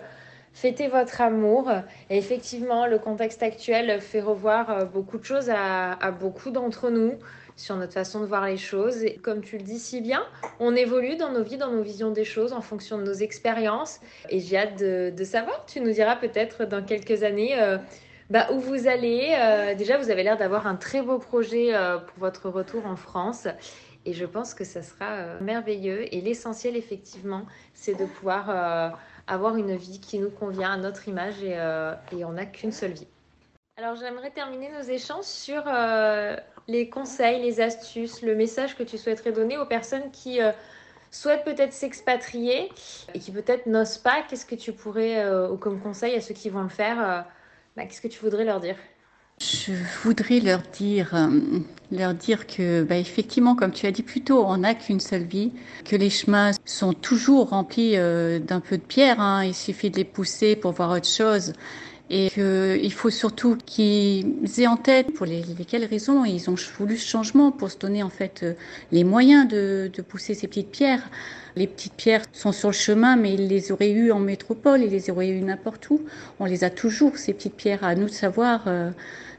fêter 0.53 0.87
votre 0.87 1.21
amour. 1.21 1.71
Et 2.11 2.17
effectivement, 2.17 2.85
le 2.85 2.99
contexte 2.99 3.41
actuel 3.41 3.99
fait 3.99 4.21
revoir 4.21 4.85
beaucoup 4.85 5.17
de 5.17 5.23
choses 5.23 5.49
à 5.49 6.11
beaucoup 6.11 6.51
d'entre 6.51 6.91
nous 6.91 7.17
sur 7.55 7.75
notre 7.77 7.93
façon 7.93 8.19
de 8.19 8.25
voir 8.25 8.45
les 8.45 8.57
choses. 8.57 9.03
Et 9.03 9.15
comme 9.15 9.41
tu 9.41 9.57
le 9.57 9.63
dis 9.63 9.79
si 9.79 10.01
bien, 10.01 10.23
on 10.59 10.75
évolue 10.75 11.15
dans 11.15 11.31
nos 11.31 11.43
vies, 11.43 11.57
dans 11.57 11.71
nos 11.71 11.81
visions 11.81 12.11
des 12.11 12.25
choses 12.25 12.53
en 12.53 12.61
fonction 12.61 12.97
de 12.97 13.03
nos 13.03 13.13
expériences. 13.13 13.99
Et 14.29 14.39
j'ai 14.39 14.57
hâte 14.57 14.77
de, 14.77 15.23
savoir, 15.23 15.65
tu 15.65 15.79
nous 15.79 15.91
diras 15.91 16.15
peut-être 16.15 16.65
dans 16.65 16.83
quelques 16.83 17.23
années 17.23 17.59
euh, 17.59 17.77
bah, 18.29 18.47
où 18.51 18.59
vous 18.59 18.87
allez. 18.87 19.35
Euh, 19.37 19.75
déjà, 19.75 19.97
vous 19.97 20.09
avez 20.09 20.23
l'air 20.23 20.37
d'avoir 20.37 20.67
un 20.67 20.75
très 20.75 21.01
beau 21.01 21.19
projet 21.19 21.73
euh, 21.73 21.97
pour 21.97 22.19
votre 22.19 22.49
retour 22.49 22.85
en 22.85 22.95
France. 22.95 23.47
Et 24.05 24.13
je 24.13 24.25
pense 24.25 24.53
que 24.53 24.63
ça 24.63 24.83
sera 24.83 25.39
merveilleux. 25.41 26.13
Et 26.13 26.21
l'essentiel, 26.21 26.75
effectivement, 26.75 27.45
c'est 27.73 27.95
de 27.95 28.05
pouvoir 28.05 28.95
avoir 29.25 29.55
une 29.55 29.75
vie 29.75 29.99
qui 29.99 30.19
nous 30.19 30.29
convient 30.29 30.73
à 30.73 30.77
notre 30.77 31.07
image 31.07 31.41
et, 31.41 32.23
on 32.23 32.33
n'a 32.33 32.45
qu'une 32.45 32.71
seule 32.71 32.91
vie. 32.91 33.07
Alors 33.77 33.97
j'aimerais 33.97 34.31
terminer 34.31 34.69
nos 34.69 34.83
échanges 34.83 35.25
sur 35.25 35.61
euh, 35.67 36.37
les 36.69 36.89
conseils, 36.89 37.41
les 37.41 37.59
astuces, 37.59 38.21
le 38.21 38.33
message 38.33 38.77
que 38.77 38.83
tu 38.83 38.97
souhaiterais 38.97 39.33
donner 39.33 39.57
aux 39.57 39.65
personnes 39.65 40.11
qui 40.11 40.41
euh, 40.41 40.53
souhaitent 41.11 41.43
peut-être 41.43 41.73
s'expatrier 41.73 42.69
et 43.13 43.19
qui 43.19 43.33
peut-être 43.33 43.65
n'osent 43.65 43.97
pas. 43.97 44.21
Qu'est-ce 44.29 44.45
que 44.45 44.55
tu 44.55 44.71
pourrais, 44.71 45.25
euh, 45.25 45.49
ou 45.49 45.57
comme 45.57 45.81
conseil 45.81 46.15
à 46.15 46.21
ceux 46.21 46.33
qui 46.33 46.49
vont 46.49 46.63
le 46.63 46.69
faire, 46.69 47.25
bah, 47.75 47.85
qu'est-ce 47.85 48.01
que 48.01 48.07
tu 48.07 48.19
voudrais 48.19 48.45
leur 48.45 48.59
dire? 48.59 48.75
Je 49.41 49.73
voudrais 50.03 50.39
leur 50.39 50.61
dire, 50.61 51.13
leur 51.91 52.13
dire 52.13 52.47
que, 52.47 52.83
bah, 52.83 52.97
effectivement, 52.97 53.55
comme 53.55 53.71
tu 53.71 53.85
as 53.85 53.91
dit 53.91 54.03
plus 54.03 54.21
tôt, 54.21 54.45
on 54.45 54.57
n'a 54.57 54.75
qu'une 54.75 55.01
seule 55.01 55.25
vie, 55.25 55.51
que 55.83 55.97
les 55.97 56.09
chemins 56.09 56.51
sont 56.63 56.93
toujours 56.93 57.49
remplis 57.49 57.97
d'un 57.97 58.61
peu 58.61 58.77
de 58.77 58.83
pierre. 58.83 59.19
Hein. 59.19 59.43
il 59.43 59.53
suffit 59.53 59.89
de 59.89 59.97
les 59.97 60.05
pousser 60.05 60.55
pour 60.55 60.71
voir 60.71 60.91
autre 60.91 61.07
chose 61.07 61.51
et 62.09 62.29
qu'il 62.29 62.93
faut 62.93 63.09
surtout 63.09 63.57
qu'ils 63.65 64.59
aient 64.59 64.67
en 64.67 64.77
tête 64.77 65.11
pour 65.13 65.25
les, 65.25 65.41
lesquelles 65.57 65.85
raisons 65.85 66.23
ils 66.23 66.49
ont 66.49 66.55
voulu 66.77 66.97
ce 66.97 67.07
changement 67.07 67.51
pour 67.51 67.71
se 67.71 67.77
donner 67.77 68.03
en 68.03 68.09
fait 68.09 68.41
euh, 68.43 68.53
les 68.91 69.03
moyens 69.03 69.47
de, 69.47 69.89
pousser 70.07 70.35
ces 70.35 70.47
petites 70.47 70.69
pierres. 70.69 71.09
Les 71.55 71.67
petites 71.67 71.93
pierres 71.93 72.23
sont 72.33 72.51
sur 72.51 72.69
le 72.69 72.73
chemin, 72.73 73.15
mais 73.15 73.33
ils 73.33 73.47
les 73.47 73.71
auraient 73.71 73.91
eues 73.91 74.11
en 74.11 74.19
métropole, 74.19 74.81
ils 74.81 74.89
les 74.89 75.09
auraient 75.09 75.29
eues 75.29 75.41
n'importe 75.41 75.89
où. 75.89 76.01
On 76.39 76.45
les 76.45 76.63
a 76.63 76.69
toujours, 76.69 77.17
ces 77.17 77.33
petites 77.33 77.55
pierres, 77.55 77.83
à 77.83 77.95
nous 77.95 78.05
de 78.05 78.11
savoir 78.11 78.63
euh, 78.67 78.91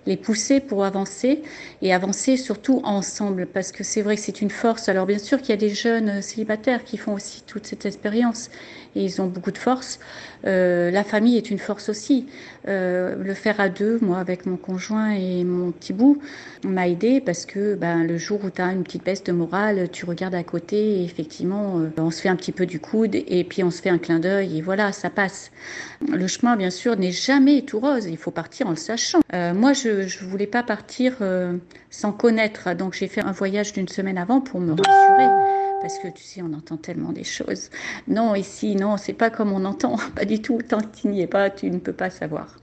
les 0.07 0.17
pousser 0.17 0.61
pour 0.61 0.85
avancer 0.85 1.43
et 1.83 1.93
avancer 1.93 2.37
surtout 2.37 2.81
ensemble 2.85 3.47
parce 3.47 3.73
que 3.73 3.85
c'est 3.85 4.03
vrai 4.03 4.17
que 4.17 4.23
c'est 4.23 4.41
une 4.41 4.51
force. 4.51 4.89
Alors 4.89 5.07
bien 5.07 5.19
sûr 5.19 5.39
qu'il 5.41 5.51
y 5.51 5.53
a 5.53 5.57
des 5.57 5.75
jeunes 5.75 6.23
célibataires 6.23 6.85
qui 6.85 6.97
font 6.97 7.15
aussi 7.15 7.43
toute 7.47 7.67
cette 7.67 7.87
expérience 7.87 8.51
et 8.97 9.05
ils 9.05 9.21
ont 9.21 9.27
beaucoup 9.27 9.53
de 9.53 9.59
force. 9.59 10.01
Euh, 10.47 10.91
la 10.91 11.05
famille 11.05 11.37
est 11.37 11.51
une 11.51 11.59
force 11.59 11.89
aussi. 11.89 12.27
Euh, 12.67 13.15
le 13.23 13.35
faire 13.35 13.61
à 13.61 13.69
deux, 13.69 13.99
moi 14.01 14.19
avec 14.19 14.47
mon 14.47 14.57
conjoint 14.57 15.11
et 15.11 15.45
mon 15.45 15.71
petit 15.71 15.93
bout, 15.93 16.19
m'a 16.65 16.89
aidé 16.89 17.21
parce 17.21 17.47
que 17.47 17.75
ben, 17.75 18.05
le 18.05 18.17
jour 18.17 18.41
où 18.43 18.51
tu 18.51 18.63
as 18.63 18.73
une 18.73 18.83
petite 18.83 19.05
baisse 19.05 19.23
de 19.23 19.33
morale, 19.33 19.89
tu 19.93 20.05
regardes 20.05 20.35
à 20.35 20.43
côté 20.43 21.01
et 21.01 21.05
effectivement 21.05 21.79
euh, 21.79 21.91
on 21.99 22.11
se 22.11 22.23
fait 22.23 22.29
un 22.29 22.37
petit 22.37 22.53
peu 22.53 22.67
du 22.67 22.81
coude 22.81 23.15
et 23.15 23.45
puis 23.45 23.63
on 23.63 23.71
se 23.71 23.83
fait 23.83 23.91
un 23.91 23.99
clin 23.99 24.19
d'œil 24.19 24.59
et 24.59 24.63
voilà, 24.63 24.93
ça 24.93 25.11
passe. 25.11 25.51
Le 26.11 26.27
chemin 26.27 26.57
bien 26.57 26.71
sûr 26.71 26.97
n'est 26.97 27.13
jamais 27.13 27.63
tout 27.63 27.81
rose, 27.81 28.07
il 28.07 28.17
faut 28.17 28.31
partir 28.31 28.67
en 28.67 28.71
le 28.71 28.77
sachant. 28.77 29.21
Euh, 29.35 29.53
moi 29.53 29.75
je 29.75 29.96
je 30.07 30.25
ne 30.25 30.31
voulais 30.31 30.47
pas 30.47 30.63
partir 30.63 31.17
euh, 31.21 31.57
sans 31.91 32.13
connaître. 32.13 32.75
Donc 32.75 32.95
j'ai 32.95 33.09
fait 33.09 33.23
un 33.23 33.33
voyage 33.33 33.73
d'une 33.73 33.89
semaine 33.89 34.19
avant 34.19 34.41
pour 34.41 34.61
me 34.61 34.73
rassurer. 34.73 35.29
Parce 35.81 35.99
que 35.99 36.09
tu 36.09 36.23
sais, 36.23 36.43
on 36.43 36.53
entend 36.55 36.77
tellement 36.77 37.13
des 37.13 37.25
choses. 37.25 37.71
Non, 38.09 38.35
ici, 38.35 38.77
non, 38.77 38.97
c'est 38.97 39.13
pas 39.13 39.31
comme 39.31 39.53
on 39.53 39.65
entend. 39.65 39.97
Pas 40.15 40.25
du 40.25 40.41
tout. 40.41 40.61
Tant 40.67 40.81
que 40.81 40.97
tu 40.97 41.09
n'y 41.09 41.21
es 41.21 41.27
pas, 41.27 41.51
tu 41.51 41.71
ne 41.71 41.79
peux 41.79 41.93
pas 41.93 42.11
savoir. 42.11 42.57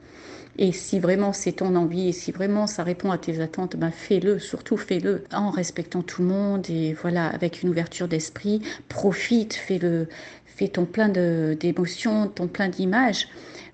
Et 0.58 0.72
si 0.72 1.00
vraiment 1.00 1.34
c'est 1.34 1.54
ton 1.54 1.76
envie 1.76 2.10
et 2.10 2.12
si 2.12 2.32
vraiment 2.32 2.68
ça 2.68 2.84
répond 2.84 3.10
à 3.12 3.18
tes 3.18 3.42
attentes, 3.42 3.76
ben 3.76 3.90
fais-le, 3.90 4.38
surtout 4.38 4.78
fais-le 4.78 5.24
en 5.34 5.50
respectant 5.50 6.04
tout 6.04 6.22
le 6.22 6.28
monde 6.28 6.70
et 6.70 6.94
voilà, 6.94 7.28
avec 7.28 7.64
une 7.64 7.70
ouverture 7.70 8.08
d'esprit. 8.08 8.62
Profite, 8.88 9.56
fais-le, 9.56 10.08
fais 10.56 10.68
ton 10.68 10.86
plein 10.86 11.10
d'émotions, 11.10 12.28
ton 12.28 12.48
plein 12.48 12.70
d'images. 12.70 13.28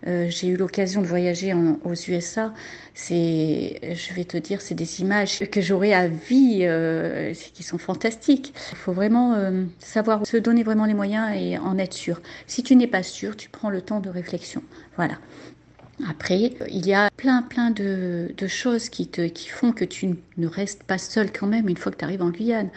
Euh, 0.07 0.27
j'ai 0.29 0.47
eu 0.47 0.55
l'occasion 0.55 1.01
de 1.01 1.07
voyager 1.07 1.53
aux 1.53 1.93
USA. 1.93 2.53
C'est, 2.93 3.79
je 3.83 4.13
vais 4.13 4.23
te 4.23 4.37
dire, 4.37 4.61
c'est 4.61 4.75
des 4.75 5.01
images 5.01 5.39
que 5.49 5.61
j'aurai 5.61 5.93
à 5.93 6.07
vie, 6.07 6.59
euh, 6.61 7.33
qui 7.53 7.63
sont 7.63 7.77
fantastiques. 7.77 8.53
Il 8.71 8.77
faut 8.77 8.93
vraiment 8.93 9.33
euh, 9.33 9.65
savoir 9.79 10.25
se 10.25 10.37
donner 10.37 10.63
vraiment 10.63 10.85
les 10.85 10.93
moyens 10.93 11.35
et 11.35 11.57
en 11.57 11.77
être 11.77 11.93
sûr. 11.93 12.21
Si 12.47 12.63
tu 12.63 12.75
n'es 12.75 12.87
pas 12.87 13.03
sûr, 13.03 13.35
tu 13.35 13.49
prends 13.49 13.69
le 13.69 13.81
temps 13.81 13.99
de 13.99 14.09
réflexion. 14.09 14.63
Voilà. 14.95 15.15
Après, 16.07 16.53
il 16.69 16.87
y 16.87 16.93
a 16.93 17.09
plein, 17.17 17.41
plein 17.41 17.71
de, 17.71 18.29
choses 18.47 18.87
qui, 18.87 19.07
te, 19.07 19.27
qui 19.27 19.49
font 19.49 19.73
que 19.73 19.83
tu 19.83 20.15
ne 20.37 20.47
restes 20.47 20.83
pas 20.83 20.97
seul 20.97 21.29
quand 21.31 21.47
même 21.47 21.67
une 21.67 21.75
fois 21.75 21.91
que 21.91 21.97
tu 21.97 22.05
arrives 22.05 22.21
en 22.21 22.29
Guyane. 22.29 22.69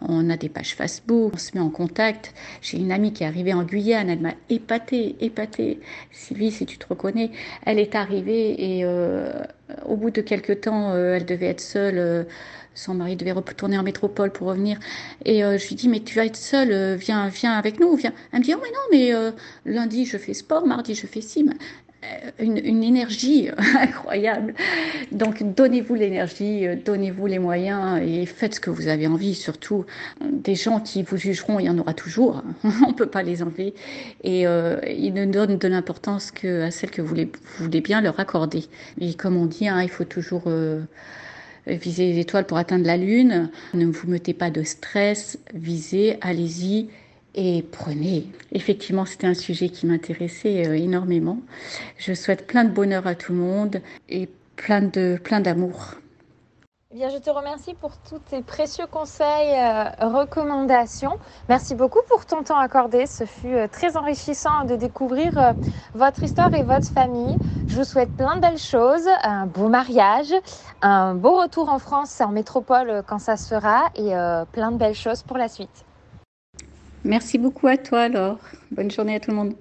On 0.00 0.30
a 0.30 0.38
des 0.38 0.48
pages 0.48 0.74
Facebook, 0.74 1.32
on 1.34 1.36
se 1.36 1.50
met 1.54 1.60
en 1.60 1.68
contact. 1.68 2.32
J'ai 2.62 2.78
une 2.78 2.90
amie 2.90 3.12
qui 3.12 3.22
est 3.22 3.26
arrivée 3.26 3.52
en 3.52 3.64
Guyane, 3.64 4.08
elle 4.08 4.20
m'a 4.20 4.34
épatée, 4.48 5.16
épatée. 5.20 5.80
Sylvie, 6.10 6.50
si 6.50 6.64
tu 6.64 6.78
te 6.78 6.86
reconnais, 6.88 7.32
elle 7.66 7.78
est 7.78 7.94
arrivée 7.94 8.78
et 8.78 8.84
euh, 8.84 9.30
au 9.84 9.96
bout 9.96 10.10
de 10.10 10.22
quelques 10.22 10.62
temps, 10.62 10.92
euh, 10.94 11.16
elle 11.16 11.26
devait 11.26 11.48
être 11.48 11.60
seule. 11.60 11.98
Euh, 11.98 12.24
son 12.74 12.94
mari 12.94 13.16
devait 13.16 13.32
retourner 13.32 13.76
en 13.76 13.82
métropole 13.82 14.32
pour 14.32 14.46
revenir. 14.46 14.78
Et 15.26 15.40
je 15.40 15.68
lui 15.68 15.74
dis, 15.74 15.88
mais 15.88 16.00
tu 16.00 16.14
vas 16.14 16.24
être 16.24 16.36
seule, 16.36 16.94
viens, 16.94 17.28
viens 17.28 17.52
avec 17.52 17.80
nous, 17.80 17.94
viens. 17.96 18.12
Elle 18.32 18.38
me 18.38 18.44
dit, 18.44 18.54
oh 18.54 18.60
mais 18.62 18.70
non, 18.70 19.12
mais 19.26 19.32
lundi 19.70 20.06
je 20.06 20.16
fais 20.16 20.34
sport, 20.34 20.66
mardi 20.66 20.94
je 20.94 21.06
fais 21.06 21.20
sim. 21.20 21.52
Euh, 22.02 22.30
une, 22.38 22.82
énergie 22.82 23.50
incroyable. 23.78 24.54
Donc 25.12 25.42
donnez-vous 25.42 25.94
l'énergie, 25.94 26.66
euh, 26.66 26.74
donnez-vous 26.82 27.26
les 27.26 27.38
moyens 27.38 28.00
et 28.02 28.24
faites 28.24 28.54
ce 28.54 28.60
que 28.60 28.70
vous 28.70 28.88
avez 28.88 29.06
envie. 29.06 29.34
Surtout, 29.34 29.84
des 30.24 30.54
gens 30.54 30.80
qui 30.80 31.02
vous 31.02 31.18
jugeront, 31.18 31.58
il 31.58 31.66
y 31.66 31.70
en 31.70 31.78
aura 31.78 31.92
toujours. 31.92 32.42
On 32.64 32.88
ne 32.88 32.94
peut 32.94 33.10
pas 33.10 33.22
les 33.22 33.42
enlever. 33.42 33.74
Et 34.24 34.46
euh, 34.46 34.80
ils 34.88 35.12
ne 35.12 35.26
donnent 35.26 35.58
de 35.58 35.68
l'importance 35.68 36.30
qu'à 36.30 36.70
celles 36.70 36.90
que 36.90 37.02
vous 37.02 37.14
voulez, 37.58 37.80
bien 37.82 38.00
leur 38.00 38.18
accorder. 38.18 38.64
Et 38.98 39.12
comme 39.12 39.36
on 39.36 39.46
dit, 39.46 39.68
hein, 39.68 39.82
il 39.82 39.90
faut 39.90 40.04
toujours... 40.04 40.44
viser 41.66 42.12
les 42.12 42.18
étoiles 42.18 42.46
pour 42.46 42.56
atteindre 42.56 42.86
la 42.86 42.96
lune. 42.96 43.50
Ne 43.74 43.86
vous 43.86 44.08
mettez 44.08 44.32
pas 44.32 44.50
de 44.50 44.62
stress, 44.62 45.38
visez, 45.54 46.16
allez-y 46.22 46.88
et 47.34 47.62
prenez. 47.62 48.26
Effectivement, 48.52 49.04
c'était 49.04 49.26
un 49.26 49.34
sujet 49.34 49.68
qui 49.68 49.86
m'intéressait 49.86 50.66
euh, 50.66 50.76
énormément. 50.76 51.38
Je 51.98 52.14
souhaite 52.14 52.46
plein 52.46 52.64
de 52.64 52.70
bonheur 52.70 53.06
à 53.06 53.14
tout 53.14 53.32
le 53.32 53.38
monde 53.38 53.80
et 54.08 54.28
plein 54.56 54.82
de 54.82 55.18
plein 55.22 55.40
d'amour. 55.40 55.94
Eh 56.92 56.96
bien, 56.96 57.08
je 57.08 57.18
te 57.18 57.30
remercie 57.30 57.74
pour 57.74 57.92
tous 57.98 58.18
tes 58.18 58.42
précieux 58.42 58.86
conseils, 58.90 59.52
euh, 59.52 59.84
recommandations. 60.08 61.18
Merci 61.48 61.76
beaucoup 61.76 62.00
pour 62.08 62.26
ton 62.26 62.42
temps 62.42 62.58
accordé. 62.58 63.06
Ce 63.06 63.24
fut 63.24 63.54
euh, 63.54 63.68
très 63.68 63.96
enrichissant 63.96 64.64
de 64.64 64.74
découvrir 64.74 65.54
votre 65.94 66.24
histoire 66.24 66.52
et 66.52 66.64
votre 66.64 66.88
famille. 66.88 67.38
Je 67.68 67.76
vous 67.76 67.84
souhaite 67.84 68.10
plein 68.16 68.34
de 68.34 68.40
belles 68.40 68.58
choses, 68.58 69.08
un 69.22 69.46
beau 69.46 69.68
mariage, 69.68 70.34
un 70.82 71.14
beau 71.14 71.40
retour 71.40 71.68
en 71.68 71.78
France, 71.78 72.20
en 72.20 72.32
métropole 72.32 73.04
quand 73.06 73.20
ça 73.20 73.36
sera, 73.36 73.84
et 73.94 74.10
plein 74.50 74.72
de 74.72 74.76
belles 74.76 74.96
choses 74.96 75.22
pour 75.22 75.38
la 75.38 75.46
suite. 75.46 75.84
Merci 77.04 77.38
beaucoup 77.38 77.66
à 77.66 77.76
toi, 77.76 78.02
alors. 78.02 78.38
Bonne 78.70 78.90
journée 78.90 79.14
à 79.14 79.20
tout 79.20 79.30
le 79.30 79.36
monde. 79.36 79.54